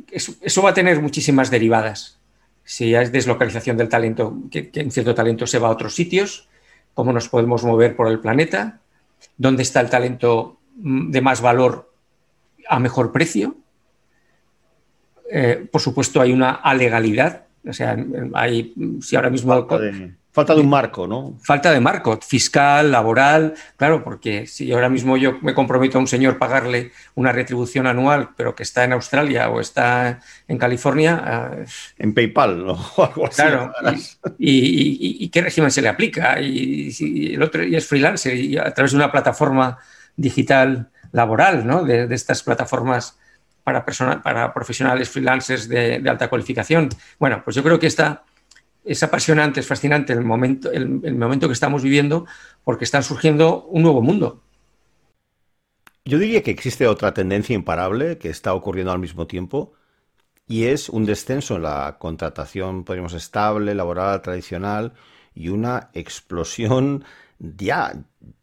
Eso, 0.10 0.62
va 0.62 0.70
a 0.70 0.74
tener 0.74 1.02
muchísimas 1.02 1.52
derivadas. 1.52 2.18
Si 2.64 2.96
es 2.96 3.12
deslocalización 3.12 3.76
del 3.76 3.90
talento, 3.90 4.38
que, 4.50 4.70
que 4.70 4.80
en 4.80 4.92
cierto 4.92 5.14
talento 5.14 5.46
se 5.48 5.60
va 5.60 5.68
a 5.68 5.72
otros 5.72 5.96
sitios, 5.96 6.48
cómo 6.94 7.12
nos 7.12 7.28
podemos 7.28 7.66
mover 7.66 7.98
por 7.98 8.08
el 8.08 8.20
planeta, 8.20 8.80
dónde 9.38 9.64
está 9.64 9.82
el 9.82 9.90
talento 9.90 10.58
mm, 10.78 11.12
de 11.12 11.20
más 11.20 11.42
valor 11.42 11.92
a 12.70 12.80
mejor 12.80 13.12
precio, 13.12 13.58
eh, 15.32 15.68
por 15.72 15.82
supuesto, 15.82 16.22
hay 16.22 16.32
una 16.32 16.52
alegalidad. 16.52 17.44
O 17.68 17.74
sea, 17.74 17.98
hay, 18.34 18.74
si 19.02 19.16
ahora 19.16 19.30
mismo. 19.30 19.68
Falta 20.32 20.54
de, 20.54 20.62
un 20.62 20.70
marco, 20.70 21.08
¿no? 21.08 21.38
Falta 21.44 21.72
de 21.72 21.80
marco, 21.80 22.18
fiscal, 22.22 22.92
laboral, 22.92 23.56
claro, 23.76 24.04
porque 24.04 24.46
si 24.46 24.72
ahora 24.72 24.88
mismo 24.88 25.18
yo 25.18 25.40
me 25.42 25.56
comprometo 25.56 25.98
a 25.98 26.02
un 26.02 26.08
señor 26.08 26.38
pagarle 26.38 26.92
una 27.16 27.32
retribución 27.32 27.88
anual, 27.88 28.30
pero 28.38 28.56
que 28.56 28.64
está 28.64 28.84
en 28.84 28.94
Australia 28.94 29.50
o 29.50 29.60
está 29.60 30.20
en 30.48 30.58
California. 30.58 31.58
Eh, 31.58 31.66
en 31.98 32.14
PayPal, 32.14 32.66
¿no? 32.66 32.80
Claro. 33.36 33.74
Y, 34.38 35.28
qué 35.30 35.42
régimen 35.42 35.72
se 35.72 35.82
le 35.82 35.90
aplica? 35.90 36.40
Y, 36.40 37.34
el 37.34 37.42
otro 37.42 37.64
y 37.64 37.76
es 37.76 37.88
freelancer 37.88 38.36
y 38.36 38.58
a 38.58 38.72
través 38.74 38.92
de 38.92 38.98
una 38.98 39.12
plataforma 39.12 39.80
digital 40.16 40.90
laboral, 41.12 41.66
¿no? 41.66 41.84
de, 41.84 42.08
de 42.08 42.16
estas 42.16 42.44
plataformas 42.44 43.18
para, 43.64 43.86
para 44.24 44.54
profesionales 44.54 45.10
freelancers 45.10 45.68
de, 45.68 46.04
alta 46.08 46.30
cualificación. 46.30 46.90
Bueno, 47.20 47.42
pues 47.44 47.56
yo 47.56 47.64
creo 47.64 47.80
que 47.80 47.88
esta, 47.88 48.24
es 48.84 49.04
apasionante, 49.04 49.60
es 49.60 49.68
fascinante 49.68 50.14
el 50.14 50.24
momento, 50.24 50.72
el, 50.72 51.16
momento 51.16 51.48
que 51.48 51.54
estamos 51.54 51.84
viviendo 51.84 52.26
porque 52.64 52.86
están 52.86 53.04
surgiendo 53.04 53.66
un 53.66 53.84
nuevo 53.84 54.02
mundo. 54.02 54.42
Yo 56.06 56.18
diría 56.18 56.42
que 56.42 56.52
existe 56.52 56.88
otra 56.88 57.14
tendencia 57.14 57.54
imparable 57.54 58.18
que 58.18 58.30
está 58.30 58.54
ocurriendo 58.54 58.92
al 58.92 59.00
mismo 59.00 59.28
tiempo 59.28 59.74
y 60.48 60.66
es 60.66 60.90
un 60.90 61.06
descenso 61.06 61.58
en 61.58 61.64
la 61.64 61.98
contratación, 62.00 62.84
podríamos 62.84 63.14
estable, 63.14 63.76
laboral, 63.76 64.22
tradicional 64.22 64.94
y 65.36 65.50
una 65.50 65.92
explosión 65.94 67.06
ya 67.38 67.94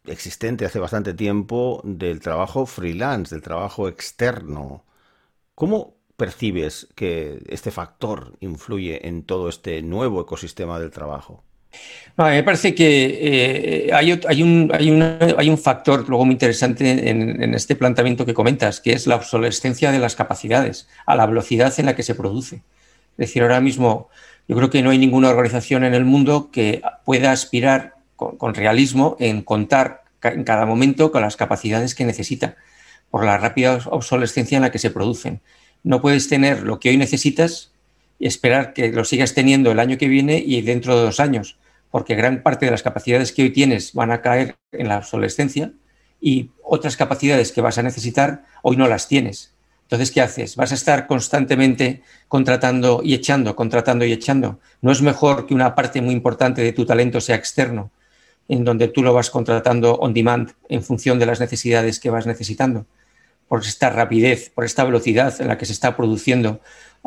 existente 0.04 0.64
hace 0.64 0.78
bastante 0.78 1.12
tiempo 1.12 1.80
del 1.84 2.20
trabajo 2.20 2.66
freelance, 2.66 3.34
del 3.34 3.42
trabajo 3.42 3.88
externo. 3.88 4.85
¿Cómo 5.56 5.96
percibes 6.18 6.86
que 6.94 7.42
este 7.48 7.70
factor 7.70 8.36
influye 8.40 9.08
en 9.08 9.22
todo 9.22 9.48
este 9.48 9.80
nuevo 9.80 10.20
ecosistema 10.20 10.78
del 10.78 10.90
trabajo? 10.90 11.42
me 12.18 12.42
parece 12.42 12.74
que 12.74 13.86
eh, 13.88 13.90
hay, 13.92 14.12
un, 14.42 15.58
factor 15.58 16.06
luego 16.08 16.26
muy 16.26 16.34
interesante 16.34 17.08
en, 17.08 17.54
este 17.54 17.74
planteamiento 17.74 18.26
que 18.26 18.34
comentas, 18.34 18.80
que 18.80 18.92
es 18.92 19.06
la 19.06 19.16
obsolescencia 19.16 19.92
de 19.92 19.98
las 19.98 20.14
capacidades 20.14 20.88
a 21.06 21.16
la 21.16 21.24
velocidad 21.24 21.72
en 21.78 21.86
la 21.86 21.96
que 21.96 22.02
se 22.02 22.14
produce. 22.14 22.56
Es 22.56 23.28
decir, 23.28 23.40
ahora 23.40 23.62
mismo 23.62 24.10
yo 24.48 24.56
creo 24.56 24.68
que 24.68 24.82
no 24.82 24.90
hay 24.90 24.98
ninguna 24.98 25.30
organización 25.30 25.84
en 25.84 25.94
el 25.94 26.04
mundo 26.04 26.50
que 26.52 26.82
pueda 27.06 27.32
aspirar 27.32 27.94
con 28.16 28.54
realismo 28.54 29.16
en 29.20 29.40
contar 29.40 30.04
en 30.22 30.44
cada 30.44 30.66
momento 30.66 31.10
con 31.12 31.22
las 31.22 31.36
capacidades 31.36 31.94
que 31.94 32.04
necesita 32.04 32.56
por 33.10 33.24
la 33.24 33.38
rápida 33.38 33.80
obsolescencia 33.86 34.56
en 34.56 34.62
la 34.62 34.70
que 34.70 34.78
se 34.78 34.90
producen 34.90 35.40
no 35.86 36.00
puedes 36.00 36.28
tener 36.28 36.64
lo 36.64 36.80
que 36.80 36.88
hoy 36.88 36.96
necesitas 36.96 37.70
y 38.18 38.26
esperar 38.26 38.72
que 38.72 38.90
lo 38.90 39.04
sigas 39.04 39.34
teniendo 39.34 39.70
el 39.70 39.78
año 39.78 39.98
que 39.98 40.08
viene 40.08 40.42
y 40.44 40.60
dentro 40.62 40.96
de 40.96 41.04
dos 41.04 41.20
años, 41.20 41.58
porque 41.92 42.16
gran 42.16 42.42
parte 42.42 42.66
de 42.66 42.72
las 42.72 42.82
capacidades 42.82 43.30
que 43.30 43.42
hoy 43.42 43.50
tienes 43.50 43.92
van 43.92 44.10
a 44.10 44.20
caer 44.20 44.56
en 44.72 44.88
la 44.88 44.98
obsolescencia 44.98 45.70
y 46.20 46.50
otras 46.64 46.96
capacidades 46.96 47.52
que 47.52 47.60
vas 47.60 47.78
a 47.78 47.84
necesitar 47.84 48.44
hoy 48.62 48.76
no 48.76 48.88
las 48.88 49.06
tienes. 49.06 49.54
Entonces, 49.82 50.10
¿qué 50.10 50.20
haces? 50.20 50.56
Vas 50.56 50.72
a 50.72 50.74
estar 50.74 51.06
constantemente 51.06 52.02
contratando 52.26 53.00
y 53.04 53.14
echando, 53.14 53.54
contratando 53.54 54.04
y 54.04 54.10
echando. 54.10 54.58
¿No 54.82 54.90
es 54.90 55.00
mejor 55.02 55.46
que 55.46 55.54
una 55.54 55.76
parte 55.76 56.00
muy 56.02 56.14
importante 56.14 56.62
de 56.62 56.72
tu 56.72 56.84
talento 56.84 57.20
sea 57.20 57.36
externo, 57.36 57.92
en 58.48 58.64
donde 58.64 58.88
tú 58.88 59.02
lo 59.02 59.12
vas 59.12 59.30
contratando 59.30 59.94
on 59.96 60.14
demand 60.14 60.52
en 60.68 60.82
función 60.82 61.18
de 61.18 61.26
las 61.26 61.40
necesidades 61.40 62.00
que 62.00 62.10
vas 62.10 62.26
necesitando? 62.26 62.86
por 63.48 63.60
esta 63.60 63.90
rapidez, 63.90 64.50
por 64.50 64.64
esta 64.64 64.84
velocidad 64.84 65.34
en 65.40 65.48
la 65.48 65.58
que 65.58 65.66
se 65.66 65.72
está 65.72 65.96
produciendo 65.96 66.60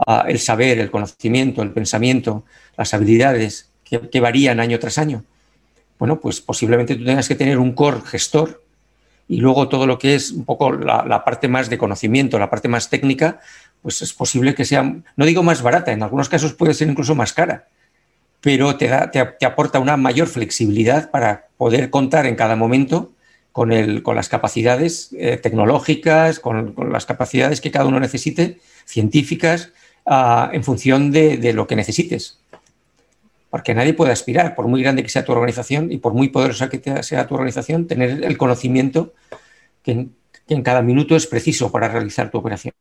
ah, 0.07 0.25
el 0.27 0.39
saber, 0.39 0.79
el 0.79 0.91
conocimiento, 0.91 1.61
el 1.61 1.71
pensamiento, 1.71 2.45
las 2.77 2.93
habilidades 2.93 3.69
que, 3.83 4.19
varían 4.19 4.59
año 4.59 4.79
tras 4.79 4.97
año. 4.97 5.23
Bueno, 5.97 6.19
pues 6.19 6.39
posiblemente 6.41 6.95
tú 6.95 7.03
tengas 7.03 7.27
que 7.27 7.35
tener 7.35 7.57
un 7.57 7.73
core 7.73 8.01
gestor 8.05 8.63
y 9.27 9.37
luego 9.37 9.67
todo 9.67 9.85
lo 9.85 9.99
que 9.99 10.15
es 10.15 10.31
un 10.31 10.45
poco 10.45 10.71
la, 10.71 11.23
parte 11.25 11.47
más 11.47 11.69
de 11.69 11.77
conocimiento, 11.77 12.39
la 12.39 12.49
parte 12.49 12.67
más 12.67 12.89
técnica, 12.89 13.39
pues 13.81 14.01
es 14.01 14.13
posible 14.13 14.55
que 14.55 14.65
sea, 14.65 14.83
no 14.83 15.25
digo 15.25 15.43
más 15.43 15.61
barata, 15.61 15.91
en 15.91 16.03
algunos 16.03 16.29
casos 16.29 16.53
puede 16.53 16.73
ser 16.73 16.89
incluso 16.89 17.15
más 17.15 17.33
cara, 17.33 17.67
pero 18.41 18.77
te, 18.77 18.87
da, 18.87 19.11
te 19.11 19.45
aporta 19.45 19.79
una 19.79 19.97
mayor 19.97 20.27
flexibilidad 20.27 21.11
para 21.11 21.47
poder 21.57 21.89
contar 21.89 22.25
en 22.25 22.35
cada 22.35 22.55
momento 22.55 23.11
con, 23.51 23.71
el, 23.71 24.03
con 24.03 24.15
las 24.15 24.29
capacidades 24.29 25.09
eh, 25.17 25.37
tecnológicas, 25.37 26.39
con, 26.39 26.75
las 26.91 27.05
capacidades 27.05 27.61
que 27.61 27.71
cada 27.71 27.85
uno 27.85 27.99
necesite, 27.99 28.59
científicas, 28.85 29.73
ah, 30.05 30.49
en 30.53 30.63
función 30.63 31.11
de, 31.11 31.51
lo 31.53 31.67
que 31.67 31.75
necesites. 31.75 32.39
Porque 33.49 33.73
nadie 33.73 33.93
puede 33.93 34.11
aspirar, 34.11 34.55
por 34.55 34.67
muy 34.67 34.81
grande 34.81 35.03
que 35.03 35.09
sea 35.09 35.25
tu 35.25 35.31
organización 35.31 35.91
y 35.91 35.97
por 35.97 36.13
muy 36.13 36.29
poderosa 36.29 36.69
que 36.69 37.03
sea 37.03 37.27
tu 37.27 37.35
organización, 37.35 37.87
tener 37.87 38.23
el 38.23 38.37
conocimiento 38.37 39.13
que 39.83 40.07
en 40.47 40.61
cada 40.61 40.81
minuto 40.81 41.15
es 41.15 41.27
preciso 41.27 41.71
para 41.71 41.89
realizar 41.89 42.29
tu 42.29 42.37
operación. 42.37 42.73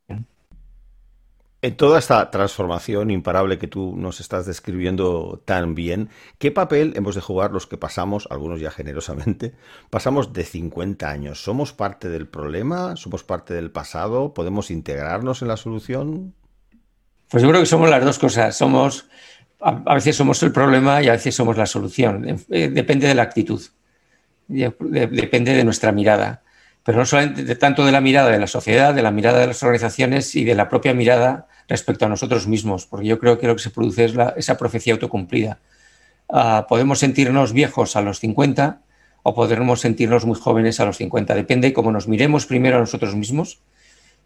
En 1.61 1.77
toda 1.77 1.99
esta 1.99 2.31
transformación 2.31 3.11
imparable 3.11 3.59
que 3.59 3.67
tú 3.67 3.97
nos 3.97 4.21
estás 4.21 4.47
describiendo 4.47 5.43
tan 5.45 5.75
bien, 5.75 6.09
¿qué 6.39 6.53
papel 6.53 6.93
hemos 6.95 7.17
de 7.17 7.21
jugar 7.21 7.51
los 7.51 7.67
que 7.67 7.77
pasamos, 7.77 8.29
algunos 8.31 8.61
ya 8.61 8.71
generosamente, 8.71 9.55
pasamos 9.91 10.33
de 10.33 10.45
50 10.45 11.11
años? 11.11 11.43
¿Somos 11.43 11.73
parte 11.73 12.09
del 12.09 12.29
problema? 12.29 12.95
¿Somos 12.95 13.25
parte 13.25 13.55
del 13.55 13.73
pasado? 13.73 14.35
¿Podemos 14.35 14.71
integrarnos 14.71 15.43
en 15.43 15.49
la 15.49 15.57
solución? 15.57 16.33
Pues 17.29 17.43
yo 17.43 17.49
creo 17.49 17.61
que 17.61 17.67
somos 17.67 17.91
las 17.91 18.05
dos 18.05 18.21
cosas. 18.21 18.57
Somos, 18.57 19.09
a 19.61 19.95
veces 19.95 20.15
somos 20.15 20.41
el 20.45 20.53
problema 20.53 21.03
y 21.03 21.09
a 21.09 21.13
veces 21.13 21.35
somos 21.35 21.57
la 21.57 21.67
solución. 21.67 22.39
Eh, 22.51 22.69
depende 22.69 23.09
de 23.09 23.17
la 23.17 23.23
actitud, 23.23 23.61
depende 24.47 25.55
de 25.55 25.65
nuestra 25.65 25.91
mirada 25.91 26.45
pero 26.89 27.01
no 27.01 27.05
solamente 27.05 27.45
de 27.45 27.55
tanto 27.55 27.85
de 27.85 27.93
la 27.93 28.01
mirada 28.01 28.31
de 28.31 28.39
la 28.39 28.47
sociedad, 28.47 28.95
de 28.95 29.03
la 29.03 29.11
mirada 29.11 29.41
de 29.41 29.49
las 29.49 29.63
organizaciones 29.63 30.35
y 30.35 30.45
de 30.45 30.55
la 30.55 30.71
propia 30.71 30.95
mirada 30.95 31.47
respecto 31.69 32.07
a 32.07 32.09
nosotros 32.09 32.47
mismos, 32.47 32.87
porque 32.87 33.07
yo 33.07 33.19
creo 33.19 33.39
que 33.39 33.47
lo 33.47 33.55
que 33.55 33.63
se 33.63 33.69
produce 33.69 34.07
es 34.07 34.15
esa 34.39 34.57
profecía 34.57 34.95
autocumplida. 34.95 35.59
Ah, 36.31 36.65
podemos 36.67 37.01
sentirnos 37.01 37.53
viejos 37.53 37.95
a 37.95 38.01
los 38.01 38.21
50 38.21 38.81
o 39.23 39.35
podemos 39.35 39.83
sentirnos 39.83 40.25
muy 40.25 40.39
jóvenes 40.41 40.81
a 40.81 40.87
los 40.87 40.97
50, 40.97 41.35
depende 41.35 41.69
de 41.69 41.75
cómo 41.75 41.93
nos 41.93 42.09
miremos 42.09 42.47
primero 42.47 42.79
a 42.79 42.81
nosotros 42.81 43.15
mismos, 43.15 43.61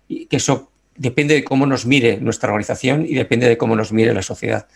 y 0.07 0.27
que 0.27 0.37
eso 0.37 0.70
depende 0.94 1.35
de 1.35 1.42
cómo 1.42 1.66
nos 1.66 1.85
mire 1.85 2.18
nuestra 2.18 2.51
organización 2.51 3.05
y 3.05 3.14
depende 3.14 3.48
de 3.48 3.59
cómo 3.59 3.75
nos 3.75 3.90
mire 3.92 4.14
la 4.14 4.22
sociedad. 4.22 4.68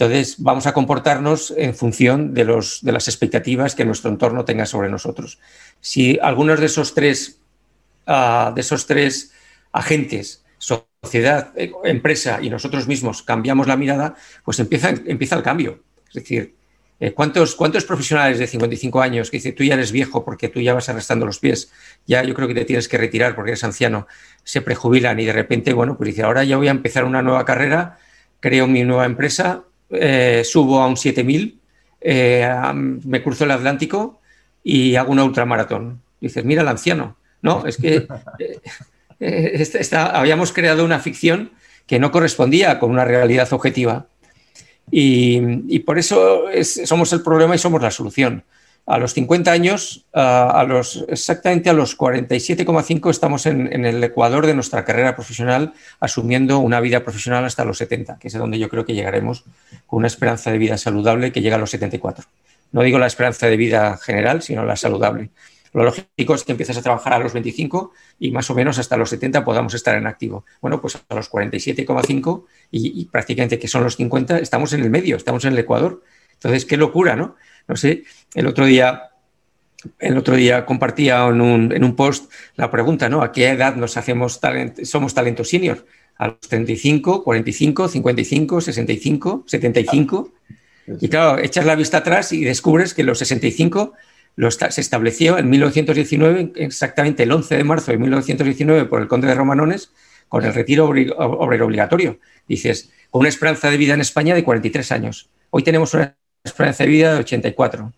Entonces, 0.00 0.36
vamos 0.38 0.66
a 0.66 0.72
comportarnos 0.72 1.52
en 1.58 1.74
función 1.74 2.32
de, 2.32 2.46
los, 2.46 2.82
de 2.82 2.90
las 2.90 3.06
expectativas 3.06 3.74
que 3.74 3.84
nuestro 3.84 4.10
entorno 4.10 4.46
tenga 4.46 4.64
sobre 4.64 4.88
nosotros. 4.88 5.38
Si 5.82 6.18
algunos 6.22 6.58
de 6.58 6.66
esos 6.66 6.94
tres, 6.94 7.38
ah, 8.06 8.50
de 8.54 8.62
esos 8.62 8.86
tres 8.86 9.32
agentes, 9.72 10.42
sociedad, 10.56 11.52
eh, 11.54 11.70
empresa 11.84 12.38
y 12.40 12.48
nosotros 12.48 12.88
mismos, 12.88 13.22
cambiamos 13.22 13.66
la 13.66 13.76
mirada, 13.76 14.14
pues 14.42 14.58
empieza, 14.58 14.88
empieza 14.88 15.36
el 15.36 15.42
cambio. 15.42 15.82
Es 16.08 16.14
decir, 16.14 16.54
eh, 16.98 17.12
¿cuántos, 17.12 17.54
¿cuántos 17.54 17.84
profesionales 17.84 18.38
de 18.38 18.46
55 18.46 19.02
años 19.02 19.30
que 19.30 19.36
dicen 19.36 19.54
tú 19.54 19.64
ya 19.64 19.74
eres 19.74 19.92
viejo 19.92 20.24
porque 20.24 20.48
tú 20.48 20.62
ya 20.62 20.72
vas 20.72 20.88
arrastrando 20.88 21.26
los 21.26 21.40
pies, 21.40 21.70
ya 22.06 22.24
yo 22.24 22.32
creo 22.32 22.48
que 22.48 22.54
te 22.54 22.64
tienes 22.64 22.88
que 22.88 22.96
retirar 22.96 23.34
porque 23.34 23.50
eres 23.50 23.64
anciano, 23.64 24.06
se 24.44 24.62
prejubilan 24.62 25.20
y 25.20 25.26
de 25.26 25.34
repente, 25.34 25.74
bueno, 25.74 25.98
pues 25.98 26.06
dice, 26.06 26.22
ahora 26.22 26.42
ya 26.44 26.56
voy 26.56 26.68
a 26.68 26.70
empezar 26.70 27.04
una 27.04 27.20
nueva 27.20 27.44
carrera, 27.44 27.98
creo 28.40 28.66
mi 28.66 28.82
nueva 28.82 29.04
empresa, 29.04 29.64
eh, 29.90 30.42
subo 30.44 30.80
a 30.80 30.86
un 30.86 30.96
7000, 30.96 31.58
eh, 32.00 32.48
me 33.04 33.22
cruzo 33.22 33.44
el 33.44 33.50
Atlántico 33.50 34.20
y 34.62 34.96
hago 34.96 35.12
una 35.12 35.24
ultramaratón. 35.24 36.00
Dices, 36.20 36.44
mira 36.44 36.62
el 36.62 36.68
anciano. 36.68 37.16
No, 37.42 37.66
es 37.66 37.76
que 37.76 38.06
eh, 39.20 39.66
habíamos 39.92 40.52
creado 40.52 40.84
una 40.84 41.00
ficción 41.00 41.52
que 41.86 41.98
no 41.98 42.10
correspondía 42.10 42.78
con 42.78 42.90
una 42.90 43.04
realidad 43.04 43.52
objetiva. 43.52 44.06
Y, 44.92 45.78
por 45.80 45.98
eso 45.98 46.46
somos 46.62 47.12
el 47.12 47.22
problema 47.22 47.54
y 47.54 47.58
somos 47.58 47.80
la 47.80 47.92
solución 47.92 48.42
a 48.90 48.98
los 48.98 49.14
50 49.14 49.52
años, 49.52 50.04
a 50.12 50.64
los, 50.66 51.04
exactamente 51.08 51.70
a 51.70 51.72
los 51.72 51.96
47,5 51.96 53.08
estamos 53.08 53.46
en, 53.46 53.84
el 53.84 54.02
ecuador 54.02 54.46
de 54.46 54.54
nuestra 54.54 54.84
carrera 54.84 55.14
profesional, 55.14 55.74
asumiendo 56.00 56.58
una 56.58 56.80
vida 56.80 57.04
profesional 57.04 57.44
hasta 57.44 57.64
los 57.64 57.78
70, 57.78 58.18
que 58.18 58.26
es 58.26 58.34
donde 58.34 58.58
yo 58.58 58.68
creo 58.68 58.84
que 58.84 58.94
llegaremos 58.94 59.44
con 59.86 59.98
una 59.98 60.08
esperanza 60.08 60.50
de 60.50 60.58
vida 60.58 60.76
saludable 60.76 61.30
que 61.30 61.40
llega 61.40 61.54
a 61.54 61.60
los 61.60 61.70
74. 61.70 62.24
No 62.72 62.82
digo 62.82 62.98
la 62.98 63.06
esperanza 63.06 63.46
de 63.46 63.56
vida 63.56 63.96
general, 63.96 64.42
sino 64.42 64.64
la 64.64 64.74
saludable. 64.74 65.30
Lo 65.72 65.84
lógico 65.84 66.34
es 66.34 66.42
que 66.42 66.50
empieces 66.50 66.76
a 66.76 66.82
trabajar 66.82 67.12
a 67.12 67.20
los 67.20 67.32
25 67.32 67.92
y 68.18 68.32
más 68.32 68.50
o 68.50 68.56
menos 68.56 68.80
hasta 68.80 68.96
los 68.96 69.10
70 69.10 69.44
podamos 69.44 69.72
estar 69.72 69.96
en 69.96 70.08
activo. 70.08 70.44
Bueno, 70.60 70.80
pues 70.80 70.98
a 71.08 71.14
los 71.14 71.30
47,5 71.30 72.44
y, 72.72 73.02
y 73.02 73.04
prácticamente 73.04 73.56
que 73.56 73.68
son 73.68 73.84
los 73.84 73.94
50, 73.94 74.38
estamos 74.38 74.72
en 74.72 74.80
el 74.80 74.90
medio, 74.90 75.16
estamos 75.16 75.44
en 75.44 75.52
el 75.52 75.60
Ecuador. 75.60 76.02
Entonces, 76.32 76.64
qué 76.64 76.76
locura, 76.76 77.14
¿no? 77.14 77.36
No 77.70 77.76
sé, 77.76 78.02
el 78.34 78.48
otro 78.48 78.66
día, 78.66 79.10
el 80.00 80.18
otro 80.18 80.34
día 80.34 80.66
compartía 80.66 81.24
en 81.28 81.40
un, 81.40 81.72
en 81.72 81.84
un 81.84 81.94
post 81.94 82.28
la 82.56 82.68
pregunta, 82.68 83.08
¿no? 83.08 83.22
¿A 83.22 83.30
qué 83.30 83.48
edad 83.48 83.76
nos 83.76 83.96
hacemos 83.96 84.40
somos 84.82 85.14
talentos 85.14 85.48
senior? 85.48 85.86
¿A 86.18 86.26
los 86.26 86.40
35, 86.40 87.22
45, 87.22 87.86
55, 87.86 88.60
65, 88.60 89.44
75? 89.46 90.32
Y 91.00 91.08
claro, 91.08 91.38
echas 91.38 91.64
la 91.64 91.76
vista 91.76 91.98
atrás 91.98 92.32
y 92.32 92.42
descubres 92.42 92.92
que 92.92 93.04
los 93.04 93.20
65 93.20 93.92
se 94.70 94.80
estableció 94.80 95.38
en 95.38 95.48
1919, 95.48 96.52
exactamente 96.56 97.22
el 97.22 97.30
11 97.30 97.56
de 97.56 97.62
marzo 97.62 97.92
de 97.92 97.98
1919, 97.98 98.86
por 98.86 99.00
el 99.00 99.06
conde 99.06 99.28
de 99.28 99.36
Romanones, 99.36 99.92
con 100.28 100.44
el 100.44 100.52
retiro 100.52 100.86
obrero 100.86 101.66
obligatorio. 101.66 102.18
Dices, 102.48 102.90
con 103.10 103.20
una 103.20 103.28
esperanza 103.28 103.70
de 103.70 103.76
vida 103.76 103.94
en 103.94 104.00
España 104.00 104.34
de 104.34 104.42
43 104.42 104.90
años. 104.90 105.30
Hoy 105.50 105.62
tenemos 105.62 105.94
una 105.94 106.16
esperanza 106.44 106.84
de 106.84 106.90
vida 106.90 107.14
de 107.14 107.20
84. 107.20 107.92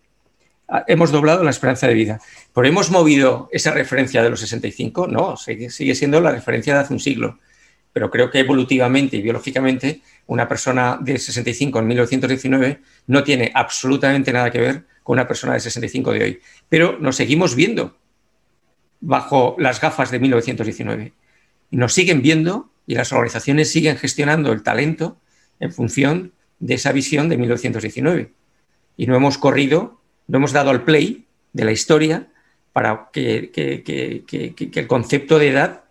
Ah, 0.67 0.83
hemos 0.87 1.11
doblado 1.11 1.43
la 1.43 1.51
esperanza 1.51 1.87
de 1.87 1.93
vida. 1.93 2.19
¿Pero 2.53 2.67
hemos 2.67 2.89
movido 2.89 3.49
esa 3.51 3.71
referencia 3.71 4.23
de 4.23 4.29
los 4.29 4.39
65? 4.39 5.07
No, 5.07 5.37
sigue, 5.37 5.69
siendo 5.69 6.19
la 6.21 6.31
referencia 6.31 6.73
de 6.73 6.79
hace 6.81 6.93
un 6.93 6.99
siglo. 6.99 7.39
pero 7.91 8.09
creo 8.09 8.31
que 8.31 8.39
evolutivamente 8.39 9.17
y 9.17 9.21
biológicamente 9.21 10.01
una 10.25 10.47
persona 10.47 10.97
de 10.99 11.19
65 11.19 11.77
en 11.77 11.87
1919 11.87 12.81
no 13.05 13.23
tiene 13.23 13.51
absolutamente 13.53 14.33
nada 14.33 14.49
que 14.49 14.59
ver 14.59 14.83
con 15.03 15.13
una 15.13 15.27
persona 15.27 15.53
de 15.53 15.59
65 15.59 16.11
de 16.11 16.23
hoy. 16.23 16.41
Pero 16.69 16.97
nos 16.99 17.17
seguimos 17.17 17.53
viendo 17.53 17.95
bajo 18.99 19.55
las 19.59 19.79
gafas 19.79 20.09
de 20.09 20.19
1919. 20.19 21.13
Y 21.69 21.77
nos 21.77 21.93
siguen 21.93 22.23
viendo 22.23 22.71
y 22.87 22.95
las 22.95 23.11
organizaciones 23.11 23.71
siguen 23.71 23.97
gestionando 23.97 24.51
el 24.51 24.63
talento 24.63 25.17
en 25.59 25.71
función 25.71 26.33
de 26.63 26.75
esa 26.75 26.93
visión 26.93 27.27
de 27.27 27.37
1919. 27.37 28.31
Y 28.95 29.05
no 29.05 29.15
hemos 29.15 29.37
corrido, 29.37 29.99
no 30.27 30.37
hemos 30.37 30.53
dado 30.53 30.69
al 30.69 30.83
play 30.83 31.25
de 31.51 31.65
la 31.65 31.73
historia 31.73 32.27
para 32.71 33.09
que, 33.11 33.51
el 34.75 34.87
concepto 34.87 35.39
de 35.39 35.49
edad, 35.49 35.81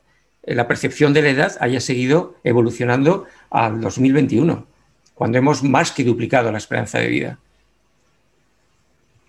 eh, 0.42 0.54
la 0.54 0.66
percepción 0.66 1.12
de 1.12 1.22
la 1.22 1.28
edad 1.28 1.56
haya 1.60 1.78
seguido 1.80 2.36
evolucionando 2.42 3.26
al 3.50 3.82
2021, 3.82 4.66
cuando 5.14 5.36
hemos 5.36 5.62
más 5.62 5.92
que 5.92 6.04
duplicado 6.04 6.50
la 6.50 6.58
esperanza 6.58 6.98
de 6.98 7.08
vida. 7.08 7.38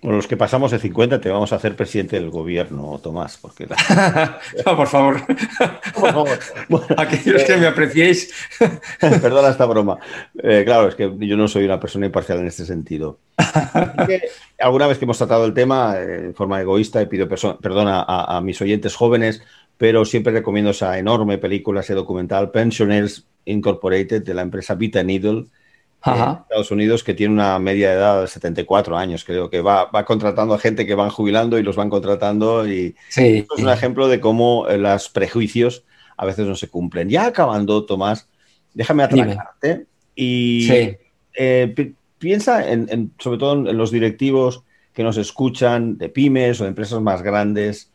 Bueno, 0.03 0.17
los 0.17 0.27
que 0.27 0.35
pasamos 0.35 0.69
de 0.71 0.79
50 0.79 1.21
te 1.21 1.29
vamos 1.29 1.53
a 1.53 1.55
hacer 1.55 1.77
presidente 1.77 2.17
del 2.19 2.29
gobierno, 2.29 2.99
Tomás, 3.01 3.37
porque... 3.37 3.65
no, 4.65 4.75
por 4.75 4.87
favor. 4.87 5.25
por 5.95 6.11
favor. 6.11 6.29
Aquellos 6.97 7.43
que 7.43 7.55
me 7.55 7.67
apreciéis. 7.67 8.33
Perdona 8.99 9.47
esta 9.47 9.65
broma. 9.65 9.97
Eh, 10.43 10.63
claro, 10.65 10.89
es 10.89 10.95
que 10.95 11.09
yo 11.19 11.37
no 11.37 11.47
soy 11.47 11.63
una 11.63 11.79
persona 11.79 12.05
imparcial 12.05 12.39
en 12.39 12.47
este 12.47 12.65
sentido. 12.65 13.19
alguna 14.59 14.87
vez 14.87 14.97
que 14.97 15.05
hemos 15.05 15.17
tratado 15.17 15.45
el 15.45 15.53
tema 15.53 15.95
eh, 15.97 16.25
en 16.25 16.35
forma 16.35 16.59
egoísta, 16.59 17.01
y 17.01 17.05
pido 17.05 17.29
perdón 17.29 17.87
a, 17.89 18.41
mis 18.43 18.61
oyentes 18.61 18.95
jóvenes, 18.95 19.41
pero 19.77 20.03
siempre 20.03 20.33
recomiendo 20.33 20.71
esa 20.71 20.99
enorme 20.99 21.37
película, 21.37 21.79
ese 21.79 21.93
documental, 21.93 22.51
Pensioners 22.51 23.25
Incorporated, 23.45 24.21
de 24.21 24.33
la 24.33 24.41
empresa 24.41 24.75
Vita 24.75 25.01
Needle, 25.01 25.45
Estados 26.05 26.71
Unidos 26.71 27.03
que 27.03 27.13
tiene 27.13 27.33
una 27.33 27.57
media 27.59 27.89
de 27.89 27.95
edad 27.95 28.21
de 28.21 28.27
74 28.27 28.97
años, 28.97 29.23
creo 29.23 29.49
que 29.49 29.61
va, 29.61 29.89
contratando 30.05 30.53
a 30.53 30.59
gente 30.59 30.85
que 30.85 30.95
van 30.95 31.09
jubilando 31.09 31.57
y 31.57 31.63
los 31.63 31.75
van 31.75 31.89
contratando 31.89 32.67
y 32.67 32.95
es 33.15 33.45
un 33.57 33.69
ejemplo 33.69 34.07
de 34.07 34.19
cómo 34.19 34.67
eh, 34.67 34.77
los 34.77 35.09
prejuicios 35.09 35.85
a 36.17 36.25
veces 36.25 36.45
no 36.45 36.55
se 36.55 36.67
cumplen. 36.67 37.09
Ya 37.09 37.27
acabando, 37.27 37.85
Tomás, 37.85 38.27
déjame 38.73 39.03
atracarte 39.03 39.85
y 40.15 40.69
eh, 41.35 41.93
piensa 42.17 42.69
en, 42.69 43.13
sobre 43.17 43.37
todo 43.37 43.69
en 43.69 43.77
los 43.77 43.91
directivos 43.91 44.63
que 44.93 45.03
nos 45.03 45.17
escuchan 45.17 45.97
de 45.97 46.09
pymes 46.09 46.59
o 46.59 46.65
de 46.65 46.69
empresas 46.69 47.01
más 47.01 47.21
grandes, 47.21 47.91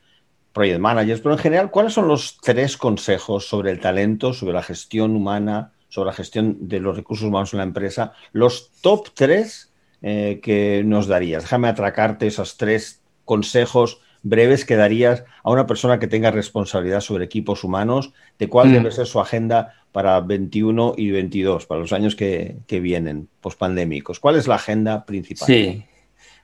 project 0.53 0.81
managers, 0.81 1.21
pero 1.21 1.35
en 1.35 1.41
general, 1.41 1.71
¿cuáles 1.71 1.93
son 1.93 2.09
los 2.09 2.39
tres 2.41 2.77
consejos 2.77 3.47
sobre 3.47 3.71
el 3.71 3.81
talento, 3.81 4.33
sobre 4.33 4.55
la 4.55 4.63
gestión 4.63 5.15
humana? 5.15 5.73
Sobre 5.89 6.09
la 6.09 6.13
gestión 6.13 6.69
de 6.69 6.81
los 6.81 6.97
recursos 6.97 7.27
humanos 7.27 7.53
en 7.53 7.59
la 7.59 7.65
empresa, 7.65 8.13
los 8.33 8.71
top 8.81 9.09
tres 9.15 9.73
eh, 10.03 10.41
que 10.43 10.83
nos 10.85 11.07
darías. 11.07 11.43
Déjame 11.43 11.69
atracarte 11.69 12.27
esos 12.27 12.57
tres 12.57 13.03
consejos 13.25 14.01
breves 14.23 14.65
que 14.65 14.77
darías 14.77 15.25
a 15.43 15.51
una 15.51 15.67
persona 15.67 15.99
que 15.99 16.07
tenga 16.07 16.31
responsabilidad 16.31 17.01
sobre 17.01 17.25
equipos 17.25 17.65
humanos, 17.65 18.13
de 18.39 18.49
cuál 18.49 18.69
mm. 18.69 18.73
debe 18.73 18.91
ser 18.91 19.07
su 19.07 19.21
agenda 19.21 19.75
para 19.93 20.21
21 20.21 20.95
y 20.97 21.11
22, 21.11 21.67
para 21.67 21.81
los 21.81 21.93
años 21.93 22.15
que, 22.15 22.57
vienen, 22.69 23.29
pospandémicos. 23.41 24.21
¿Cuál 24.21 24.37
es 24.37 24.47
la 24.47 24.57
agenda 24.57 25.05
principal? 25.05 25.47
Sí. 25.47 25.85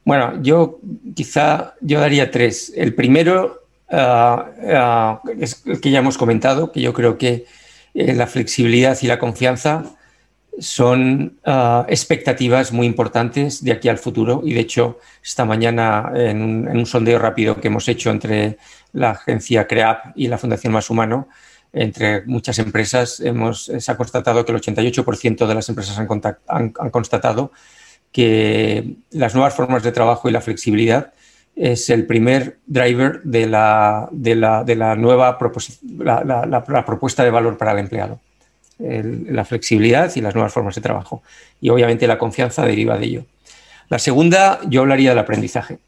Bueno, 0.05 0.43
yo 0.43 0.81
quizá 1.15 1.75
yo 1.81 2.01
daría 2.01 2.31
tres. 2.31 2.73
El 2.75 2.95
primero 2.95 3.63
ah, 3.91 4.51
ah, 4.69 5.23
es 5.39 5.63
el 5.67 5.81
que 5.81 5.91
ya 5.91 6.01
hemos 6.01 6.19
comentado, 6.19 6.73
que 6.73 6.81
yo 6.81 6.93
creo 6.93 7.17
que 7.17 7.47
eh, 7.95 8.13
la 8.15 8.27
flexibilidad 8.27 8.99
y 9.01 9.07
la 9.07 9.19
confianza 9.19 9.85
son 10.59 11.39
ah, 11.45 11.87
expectativas 11.89 12.73
muy 12.73 12.87
importantes 12.87 13.63
de 13.63 13.73
aquí 13.73 13.89
al 13.89 13.99
futuro. 13.99 14.43
Y 14.45 14.55
de 14.55 14.61
hecho 14.61 14.99
esta 15.23 15.45
mañana 15.45 16.13
en 16.15 16.69
un, 16.69 16.87
sondeo 16.87 17.19
rápido 17.19 17.61
que 17.61 17.69
hemos 17.69 17.89
hecho 17.89 18.11
entre 18.11 18.59
la 18.93 19.11
agencia 19.11 19.67
CREAP 19.67 20.17
y 20.17 20.29
la 20.29 20.39
Fundación 20.39 20.73
Más 20.73 20.91
Humano, 20.91 21.29
entre 21.73 22.25
muchas 22.27 22.59
empresas, 22.61 23.19
hemos, 23.19 23.65
se 23.65 23.93
ha 23.93 23.97
constatado 23.97 24.45
que 24.45 24.53
el 24.53 24.61
88% 24.61 25.47
de 25.47 25.55
las 25.55 25.69
empresas 25.69 25.99
han, 25.99 26.09
han, 26.47 26.91
constatado 26.91 27.51
que 28.13 28.97
las 29.11 29.35
nuevas 29.35 29.55
formas 29.55 29.83
de 29.83 29.91
trabajo 29.91 30.29
y 30.29 30.33
la 30.33 30.41
flexibilidad 30.41 31.13
es 31.57 31.89
el 31.91 32.07
primer 32.07 32.59
driver 32.67 33.23
de 33.23 33.47
la, 33.47 34.09
de 34.11 34.35
la, 34.35 34.65
de 34.65 34.75
la 34.75 34.97
nueva 34.97 35.39
la, 35.99 36.25
la, 36.47 36.85
propuesta 36.85 37.23
de 37.23 37.31
valor 37.31 37.57
para 37.57 37.73
el 37.73 37.79
empleado. 37.79 38.21
la 38.79 39.45
flexibilidad 39.45 40.11
y 40.17 40.21
las 40.21 40.35
nuevas 40.35 40.53
formas 40.53 40.75
de 40.75 40.81
trabajo. 40.81 41.23
Y 41.61 41.71
obviamente 41.71 42.07
la 42.07 42.19
confianza 42.19 42.65
deriva 42.65 42.99
de 42.99 43.05
ello. 43.05 43.27
La 43.89 43.99
segunda, 43.99 44.61
yo 44.69 44.81
hablaría 44.81 45.11
del 45.11 45.19
aprendizaje. 45.19 45.79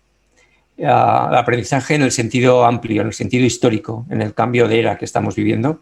El 0.77 0.89
aprendizaje 0.89 1.95
en 1.95 2.03
el 2.03 2.13
sentido 2.13 2.65
amplio, 2.65 3.01
en 3.01 3.09
el 3.09 3.15
sentido 3.15 3.45
histórico, 3.45 4.07
en 4.11 4.23
el 4.23 4.35
cambio 4.35 4.69
de 4.69 4.79
era 4.79 4.99
que 4.99 5.05
estamos 5.05 5.35
viviendo. 5.35 5.81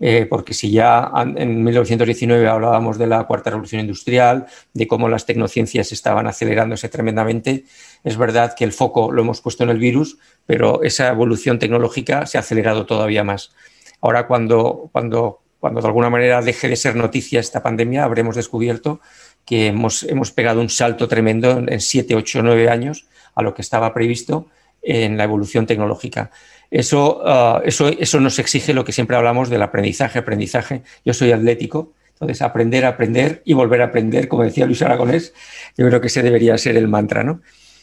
Eh, 0.00 0.26
porque 0.28 0.54
si 0.54 0.72
ya 0.72 1.10
en 1.36 1.62
1919 1.62 2.48
hablábamos 2.48 2.98
de 2.98 3.06
la 3.06 3.24
cuarta 3.24 3.50
revolución 3.50 3.80
industrial, 3.80 4.46
de 4.72 4.88
cómo 4.88 5.08
las 5.08 5.24
tecnociencias 5.24 5.92
estaban 5.92 6.26
acelerándose 6.26 6.88
tremendamente, 6.88 7.64
es 8.04 8.18
verdad 8.18 8.54
que 8.54 8.64
el 8.64 8.72
foco 8.72 9.10
lo 9.10 9.22
hemos 9.22 9.40
puesto 9.40 9.64
en 9.64 9.70
el 9.70 9.78
virus, 9.78 10.18
pero 10.46 10.82
esa 10.82 11.08
evolución 11.08 11.58
tecnológica 11.58 12.26
se 12.26 12.36
ha 12.36 12.40
acelerado 12.40 12.84
todavía 12.84 13.24
más. 13.24 13.52
Ahora, 14.02 14.26
cuando, 14.26 14.90
cuando, 14.92 15.40
cuando 15.58 15.80
de 15.80 15.86
alguna 15.86 16.10
manera 16.10 16.42
deje 16.42 16.68
de 16.68 16.76
ser 16.76 16.96
noticia 16.96 17.40
esta 17.40 17.62
pandemia, 17.62 18.04
habremos 18.04 18.36
descubierto 18.36 19.00
que 19.46 19.68
hemos, 19.68 20.02
hemos 20.04 20.30
pegado 20.30 20.60
un 20.60 20.68
salto 20.68 21.08
tremendo 21.08 21.64
en 21.66 21.80
7, 21.80 22.14
8, 22.14 22.42
9 22.42 22.68
años 22.68 23.06
a 23.34 23.42
lo 23.42 23.54
que 23.54 23.62
estaba 23.62 23.92
previsto 23.94 24.48
en 24.82 25.16
la 25.16 25.24
evolución 25.24 25.66
tecnológica. 25.66 26.30
Eso, 26.70 27.22
ah, 27.24 27.62
eso, 27.64 27.88
eso 27.88 28.20
nos 28.20 28.38
exige 28.38 28.74
lo 28.74 28.84
que 28.84 28.92
siempre 28.92 29.16
hablamos 29.16 29.48
del 29.48 29.62
aprendizaje, 29.62 30.18
aprendizaje. 30.18 30.82
Yo 31.06 31.14
soy 31.14 31.32
atlético, 31.32 31.94
entonces 32.12 32.42
aprender, 32.42 32.84
aprender 32.84 33.42
y 33.46 33.54
volver 33.54 33.80
a 33.80 33.86
aprender, 33.86 34.28
como 34.28 34.44
decía 34.44 34.66
Luis 34.66 34.82
Aragonés, 34.82 35.32
yo 35.76 35.86
creo 35.86 36.00
que 36.02 36.08
ese 36.08 36.22
debería 36.22 36.58
ser 36.58 36.76
el 36.76 36.88
mantra, 36.88 37.24
¿no? 37.24 37.40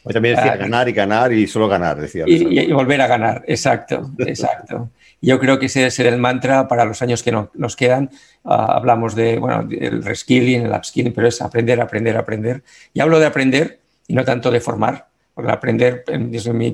También 0.10 0.36
decía 0.36 0.54
ah, 0.54 0.58
ganar 0.58 0.90
y 0.90 0.94
ganar 0.94 1.34
y 1.34 1.48
solo 1.48 1.68
ganar, 1.68 2.00
decía. 2.00 2.26
Y, 2.28 2.72
volver 2.72 3.02
a 3.02 3.08
ganar, 3.08 3.44
exacto, 3.48 4.12
exacto. 4.20 4.90
Yo 5.22 5.40
creo 5.40 5.60
que 5.60 5.68
ese 5.68 5.80
debe 5.80 5.92
ser 5.92 6.08
el 6.08 6.18
mantra 6.18 6.68
para 6.68 6.86
los 6.86 7.02
años 7.02 7.22
que 7.22 7.32
nos 7.32 7.76
quedan. 7.76 8.10
Ah, 8.44 8.74
hablamos 8.76 9.16
de, 9.16 9.38
bueno, 9.38 9.68
el 9.70 10.04
reskilling, 10.04 10.66
el 10.66 10.72
upskilling, 10.72 11.14
pero 11.14 11.28
es 11.28 11.42
aprender, 11.42 11.80
aprender, 11.80 12.18
aprender. 12.18 12.64
Y 12.94 13.02
hablo 13.02 13.20
de 13.20 13.28
aprender 13.28 13.80
y 14.08 14.14
no 14.14 14.26
tanto 14.26 14.50
de 14.50 14.60
formar, 14.60 15.08
porque 15.34 15.52
aprender, 15.52 16.04
desde 16.08 16.52
mi 16.54 16.72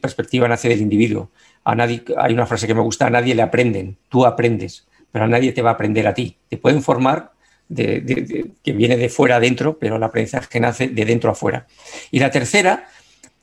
perspectiva, 0.00 0.46
nace 0.46 0.68
del 0.68 0.80
individuo 0.80 1.30
a 1.68 1.74
nadie, 1.74 2.02
hay 2.16 2.32
una 2.32 2.46
frase 2.46 2.66
que 2.66 2.74
me 2.74 2.80
gusta, 2.80 3.08
a 3.08 3.10
nadie 3.10 3.34
le 3.34 3.42
aprenden, 3.42 3.98
tú 4.08 4.24
aprendes, 4.24 4.86
pero 5.12 5.26
a 5.26 5.28
nadie 5.28 5.52
te 5.52 5.60
va 5.60 5.70
a 5.70 5.72
aprender 5.74 6.06
a 6.08 6.14
ti. 6.14 6.38
Te 6.48 6.56
pueden 6.56 6.82
formar 6.82 7.32
de, 7.68 8.50
que 8.62 8.72
viene 8.72 8.96
de 8.96 9.08
fuera 9.08 9.36
adentro, 9.36 9.78
pero 9.78 9.96
el 9.96 10.02
aprendizaje 10.02 10.60
nace 10.60 10.88
de 10.88 11.04
dentro 11.04 11.30
a 11.30 11.34
fuera. 11.34 11.66
Y 12.10 12.18
la 12.18 12.30
tercera 12.30 12.88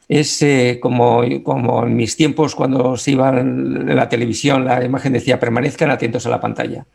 es 0.07 0.41
eh, 0.41 0.79
como, 0.81 1.23
como 1.43 1.85
en 1.85 1.95
mis 1.95 2.15
tiempos 2.15 2.55
cuando 2.55 2.97
se 2.97 3.11
iba 3.11 3.29
en 3.39 3.95
la 3.95 4.09
televisión, 4.09 4.65
la 4.65 4.83
imagen 4.83 5.13
decía, 5.13 5.39
permanezcan 5.39 5.89
atentos 5.89 6.25
a 6.25 6.29
la 6.29 6.39
pantalla. 6.39 6.85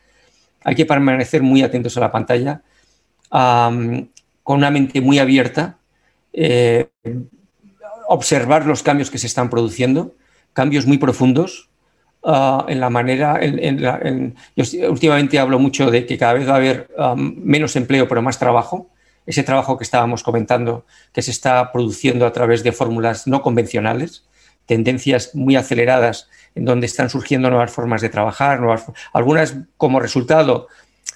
Hay 0.62 0.74
que 0.74 0.86
permanecer 0.86 1.42
muy 1.42 1.62
atentos 1.62 1.96
a 1.96 2.00
la 2.00 2.12
pantalla, 2.12 2.62
con 3.30 4.58
una 4.58 4.70
mente 4.70 5.00
muy 5.00 5.18
abierta, 5.18 5.78
eh, 6.32 6.88
observar 8.08 8.66
los 8.66 8.82
cambios 8.82 9.10
que 9.10 9.18
se 9.18 9.26
están 9.26 9.48
produciendo 9.50 10.14
cambios 10.52 10.86
muy 10.86 10.98
profundos 10.98 11.69
ah, 12.24 12.64
en 12.68 12.80
la 12.80 12.90
manera, 12.90 13.38
en, 13.40 14.34
yo 14.56 14.90
últimamente 14.90 15.38
hablo 15.38 15.58
mucho 15.58 15.90
de 15.90 16.06
que 16.06 16.18
cada 16.18 16.34
vez 16.34 16.48
va 16.48 16.54
a 16.54 16.56
haber 16.56 16.88
menos 17.16 17.76
empleo 17.76 18.08
pero 18.08 18.22
más 18.22 18.38
trabajo. 18.38 18.88
Ese 19.26 19.42
trabajo 19.42 19.76
que 19.78 19.84
estábamos 19.84 20.22
comentando, 20.22 20.84
que 21.12 21.22
se 21.22 21.30
está 21.30 21.70
produciendo 21.72 22.26
a 22.26 22.32
través 22.32 22.62
de 22.62 22.72
fórmulas 22.72 23.26
no 23.26 23.42
convencionales, 23.42 24.24
tendencias 24.66 25.34
muy 25.34 25.56
aceleradas 25.56 26.28
en 26.54 26.64
donde 26.64 26.86
están 26.86 27.10
surgiendo 27.10 27.50
nuevas 27.50 27.70
formas 27.70 28.00
de 28.00 28.08
trabajar, 28.08 28.60
nuevas, 28.60 28.84
algunas 29.12 29.56
como 29.76 30.00
resultado 30.00 30.68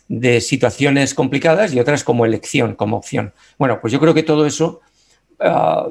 de 0.08 0.40
situaciones 0.40 1.14
complicadas 1.14 1.72
y 1.72 1.80
otras 1.80 2.04
como 2.04 2.26
elección, 2.26 2.74
como 2.74 2.96
opción. 2.96 3.32
Bueno, 3.58 3.80
pues 3.80 3.92
yo 3.92 4.00
creo 4.00 4.14
que 4.14 4.22
todo 4.22 4.46
eso 4.46 4.80
Ah, 5.40 5.88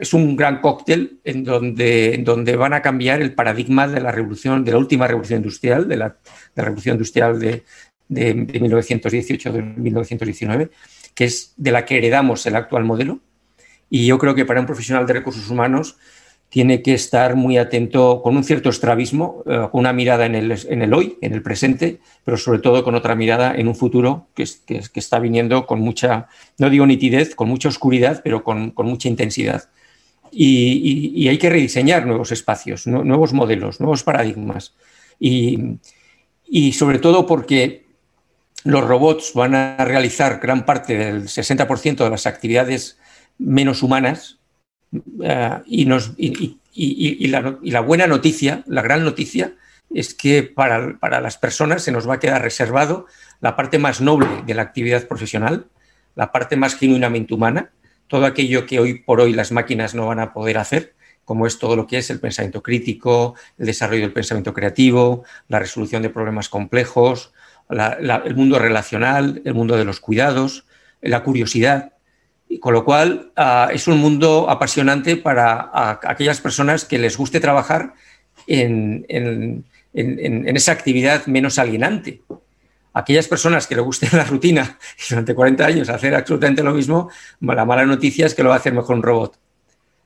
es 0.00 0.14
un 0.14 0.36
gran 0.36 0.60
cóctel 0.60 1.20
en 1.24 1.44
donde, 1.44 2.20
donde 2.24 2.56
van 2.56 2.72
a 2.72 2.82
cambiar 2.82 3.20
el 3.20 3.34
paradigma 3.34 3.86
de 3.86 4.00
la 4.00 4.10
revolución, 4.10 4.64
de 4.64 4.72
la 4.72 4.78
última 4.78 5.06
revolución 5.06 5.38
industrial, 5.38 5.88
de 5.88 5.96
la, 5.96 6.16
revolución 6.54 6.94
industrial 6.94 7.38
de, 7.38 7.64
de, 8.08 8.34
1918 8.34 9.52
de 9.52 9.62
1919, 9.62 10.70
que 11.14 11.24
es 11.24 11.52
de 11.56 11.72
la 11.72 11.84
que 11.84 11.98
heredamos 11.98 12.46
el 12.46 12.56
actual 12.56 12.84
modelo. 12.84 13.20
Y 13.90 14.06
yo 14.06 14.18
creo 14.18 14.34
que 14.34 14.44
para 14.44 14.60
un 14.60 14.66
profesional 14.66 15.06
de 15.06 15.12
recursos 15.12 15.48
humanos 15.50 15.98
tiene 16.48 16.82
que 16.82 16.94
estar 16.94 17.34
muy 17.36 17.58
atento 17.58 18.22
con 18.22 18.36
un 18.36 18.44
cierto 18.44 18.70
estrabismo, 18.70 19.42
eh, 19.46 19.68
con 19.70 19.80
una 19.80 19.92
mirada 19.92 20.26
en 20.26 20.34
el, 20.34 20.58
en 20.68 20.82
el, 20.82 20.94
hoy, 20.94 21.18
en 21.20 21.32
el 21.34 21.42
presente, 21.42 22.00
pero 22.24 22.36
sobre 22.36 22.60
todo 22.60 22.84
con 22.84 22.94
otra 22.94 23.14
mirada 23.14 23.54
en 23.54 23.68
un 23.68 23.74
futuro 23.74 24.28
que, 24.34 24.44
que, 24.64 24.80
está 24.94 25.18
viniendo 25.18 25.66
con 25.66 25.80
mucha, 25.80 26.28
no 26.58 26.70
digo 26.70 26.86
nitidez, 26.86 27.34
con 27.34 27.48
mucha 27.48 27.68
oscuridad, 27.68 28.20
pero 28.22 28.44
con, 28.44 28.70
con 28.70 28.86
mucha 28.86 29.08
intensidad. 29.08 29.68
Y, 30.30 31.28
hay 31.28 31.38
que 31.38 31.50
rediseñar 31.50 32.06
nuevos 32.06 32.30
espacios, 32.32 32.86
nuevos 32.86 33.32
modelos, 33.32 33.80
nuevos 33.80 34.02
paradigmas. 34.02 34.74
Y, 35.18 35.78
y 36.46 36.72
sobre 36.72 36.98
todo 36.98 37.26
porque 37.26 37.86
los 38.64 38.84
robots 38.84 39.32
van 39.34 39.54
a 39.54 39.84
realizar 39.84 40.40
gran 40.40 40.64
parte 40.64 40.96
del 40.96 41.24
60% 41.24 42.04
de 42.04 42.10
las 42.10 42.26
actividades 42.26 42.98
menos 43.38 43.82
humanas, 43.82 44.38
Y, 45.64 45.84
la, 47.28 47.80
buena 47.80 48.06
noticia, 48.06 48.62
la 48.66 48.82
gran 48.82 49.04
noticia, 49.04 49.54
es 49.94 50.14
que 50.14 50.42
para, 50.42 50.98
para, 50.98 51.20
las 51.20 51.38
personas 51.38 51.82
se 51.82 51.92
nos 51.92 52.08
va 52.08 52.14
a 52.14 52.20
quedar 52.20 52.42
reservado 52.42 53.06
la 53.40 53.56
parte 53.56 53.78
más 53.78 54.00
noble 54.00 54.42
de 54.46 54.54
la 54.54 54.62
actividad 54.62 55.06
profesional, 55.06 55.66
la 56.14 56.32
parte 56.32 56.56
más 56.56 56.74
genuinamente 56.74 57.34
humana, 57.34 57.70
todo 58.08 58.26
aquello 58.26 58.66
que 58.66 58.80
hoy 58.80 59.00
por 59.00 59.20
hoy 59.20 59.32
las 59.32 59.52
máquinas 59.52 59.94
no 59.94 60.06
van 60.06 60.20
a 60.20 60.32
poder 60.32 60.58
hacer, 60.58 60.94
como 61.24 61.46
es 61.46 61.58
todo 61.58 61.74
lo 61.76 61.86
que 61.86 61.98
es 61.98 62.08
el 62.10 62.20
pensamiento 62.20 62.62
crítico, 62.62 63.34
el 63.58 63.66
desarrollo 63.66 64.02
del 64.02 64.12
pensamiento 64.12 64.54
creativo, 64.54 65.24
la 65.48 65.58
resolución 65.58 66.02
de 66.02 66.10
problemas 66.10 66.48
complejos, 66.48 67.32
el 67.68 68.36
mundo 68.36 68.58
relacional, 68.60 69.42
el 69.44 69.54
mundo 69.54 69.76
de 69.76 69.84
los 69.84 69.98
cuidados, 69.98 70.66
la 71.00 71.24
curiosidad, 71.24 71.92
con 72.60 72.74
lo 72.74 72.84
cual 72.84 73.32
uh, 73.36 73.70
es 73.72 73.88
un 73.88 73.98
mundo 73.98 74.48
apasionante 74.48 75.16
para 75.16 75.70
aquellas 76.02 76.40
personas 76.40 76.84
que 76.84 76.98
les 76.98 77.16
guste 77.16 77.40
trabajar 77.40 77.94
en, 78.46 79.04
en, 79.08 79.64
en, 79.96 80.56
esa 80.56 80.72
actividad 80.72 81.26
menos 81.26 81.58
alienante. 81.58 82.22
Aquellas 82.92 83.28
personas 83.28 83.66
que 83.66 83.74
les 83.74 83.84
guste 83.84 84.08
la 84.16 84.24
rutina 84.24 84.78
y 84.98 85.08
durante 85.10 85.34
40 85.34 85.66
años 85.66 85.88
hacer 85.88 86.14
absolutamente 86.14 86.62
lo 86.62 86.72
mismo, 86.72 87.10
la 87.40 87.64
mala 87.64 87.84
noticia 87.84 88.26
es 88.26 88.34
que 88.34 88.42
lo 88.42 88.50
va 88.50 88.56
a 88.56 88.58
hacer 88.58 88.72
mejor 88.72 88.96
un 88.96 89.02
robot. 89.02 89.38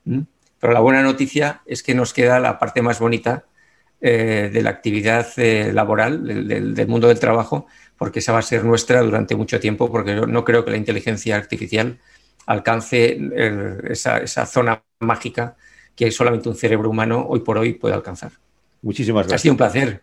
¿Mm? 0.04 0.20
Pero 0.58 0.72
la 0.72 0.80
buena 0.80 1.02
noticia 1.02 1.62
es 1.66 1.82
que 1.82 1.94
nos 1.94 2.12
queda 2.12 2.38
la 2.38 2.58
parte 2.58 2.82
más 2.82 2.98
bonita 2.98 3.44
eh, 4.00 4.50
de 4.52 4.62
la 4.62 4.70
actividad 4.70 5.26
eh, 5.36 5.72
laboral, 5.72 6.24
del, 6.26 6.74
del, 6.74 6.88
mundo 6.88 7.08
del 7.08 7.18
trabajo, 7.18 7.66
porque 7.96 8.18
esa 8.18 8.32
va 8.32 8.38
a 8.38 8.42
ser 8.42 8.64
nuestra 8.64 9.00
durante 9.00 9.36
mucho 9.36 9.58
tiempo, 9.58 9.90
porque 9.90 10.14
no 10.14 10.44
creo 10.44 10.64
que 10.64 10.70
la 10.70 10.76
inteligencia 10.76 11.36
artificial 11.36 11.98
alcance 12.46 13.12
el, 13.12 13.80
esa, 13.88 14.18
esa, 14.18 14.46
zona 14.46 14.82
mágica 15.00 15.56
que 15.94 16.10
solamente 16.10 16.48
un 16.48 16.56
cerebro 16.56 16.90
humano 16.90 17.26
hoy 17.28 17.40
por 17.40 17.58
hoy 17.58 17.74
puede 17.74 17.94
alcanzar. 17.94 18.32
Muchísimas 18.82 19.26
gracias. 19.26 19.40
Ha 19.40 19.42
sido 19.42 19.54
un 19.54 19.58
placer. 19.58 20.02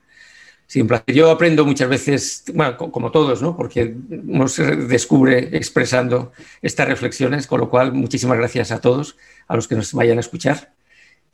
Sí, 0.67 0.81
un 0.81 0.87
placer. 0.87 1.15
Yo 1.15 1.31
aprendo 1.31 1.65
muchas 1.65 1.87
veces, 1.87 2.43
bueno, 2.53 2.77
como 2.77 3.09
todos, 3.09 3.41
¿no? 3.41 3.55
porque 3.55 3.95
uno 4.09 4.49
se 4.49 4.75
descubre 4.75 5.55
expresando 5.55 6.33
estas 6.61 6.89
reflexiones, 6.89 7.47
con 7.47 7.61
lo 7.61 7.69
cual 7.69 7.93
muchísimas 7.93 8.37
gracias 8.37 8.71
a 8.71 8.81
todos, 8.81 9.15
a 9.47 9.55
los 9.55 9.67
que 9.67 9.75
nos 9.75 9.93
vayan 9.93 10.17
a 10.17 10.19
escuchar, 10.19 10.73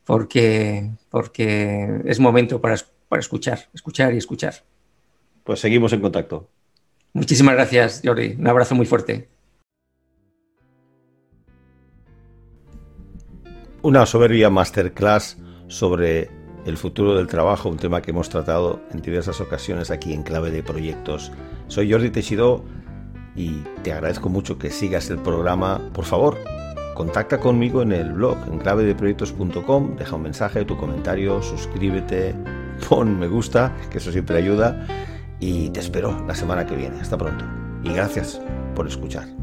porque, 0.06 0.92
porque 1.10 2.02
es 2.06 2.20
momento 2.20 2.62
para, 2.62 2.78
para 3.10 3.20
escuchar, 3.22 3.70
escuchar 3.74 4.14
y 4.14 4.18
escuchar. 4.18 4.54
Pues 5.44 5.60
seguimos 5.60 5.94
en 5.94 6.02
contacto. 6.02 6.48
Muchísimas 7.14 7.56
gracias, 7.56 8.02
Jordi. 8.04 8.36
Un 8.38 8.48
abrazo 8.48 8.76
muy 8.76 8.86
fuerte. 8.86 9.33
Una 13.84 14.06
soberbia 14.06 14.50
masterclass 14.50 15.38
sobre 15.68 16.32
el 16.66 16.78
futuro 16.78 17.16
del 17.16 17.28
trabajo, 17.28 17.68
un 17.68 17.78
tema 17.78 18.02
que 18.02 18.12
hemos 18.12 18.30
tratado 18.30 18.82
en 18.92 19.02
diversas 19.02 19.42
ocasiones 19.42 19.92
aquí 19.92 20.14
en 20.14 20.24
Clave 20.24 20.52
de 20.52 20.64
Proyectos. 20.64 21.34
Soy 21.68 21.92
Jordi 21.92 22.10
Teixidó 22.10 22.64
y 23.36 23.62
te 23.84 23.92
agradezco 23.92 24.30
mucho 24.30 24.58
que 24.58 24.72
sigas 24.72 25.10
el 25.10 25.18
programa. 25.18 25.82
Por 25.94 26.06
favor, 26.06 26.38
contacta 26.96 27.42
conmigo 27.42 27.82
en 27.82 27.92
el 27.92 28.14
blog 28.14 28.38
en 28.50 28.60
clavedeproyectos.com, 28.60 29.98
deja 29.98 30.16
un 30.16 30.22
mensaje, 30.22 30.64
tu 30.64 30.78
comentario, 30.78 31.42
suscríbete, 31.42 32.34
pon 32.88 33.20
me 33.20 33.28
gusta, 33.28 33.76
que 33.92 33.98
eso 33.98 34.14
siempre 34.14 34.38
ayuda, 34.38 34.88
y 35.42 35.70
te 35.72 35.82
espero 35.82 36.26
la 36.26 36.36
semana 36.36 36.66
que 36.66 36.78
viene. 36.78 37.02
Hasta 37.02 37.18
pronto. 37.18 37.44
Y 37.84 37.92
gracias 37.92 38.40
por 38.76 38.88
escuchar. 38.88 39.43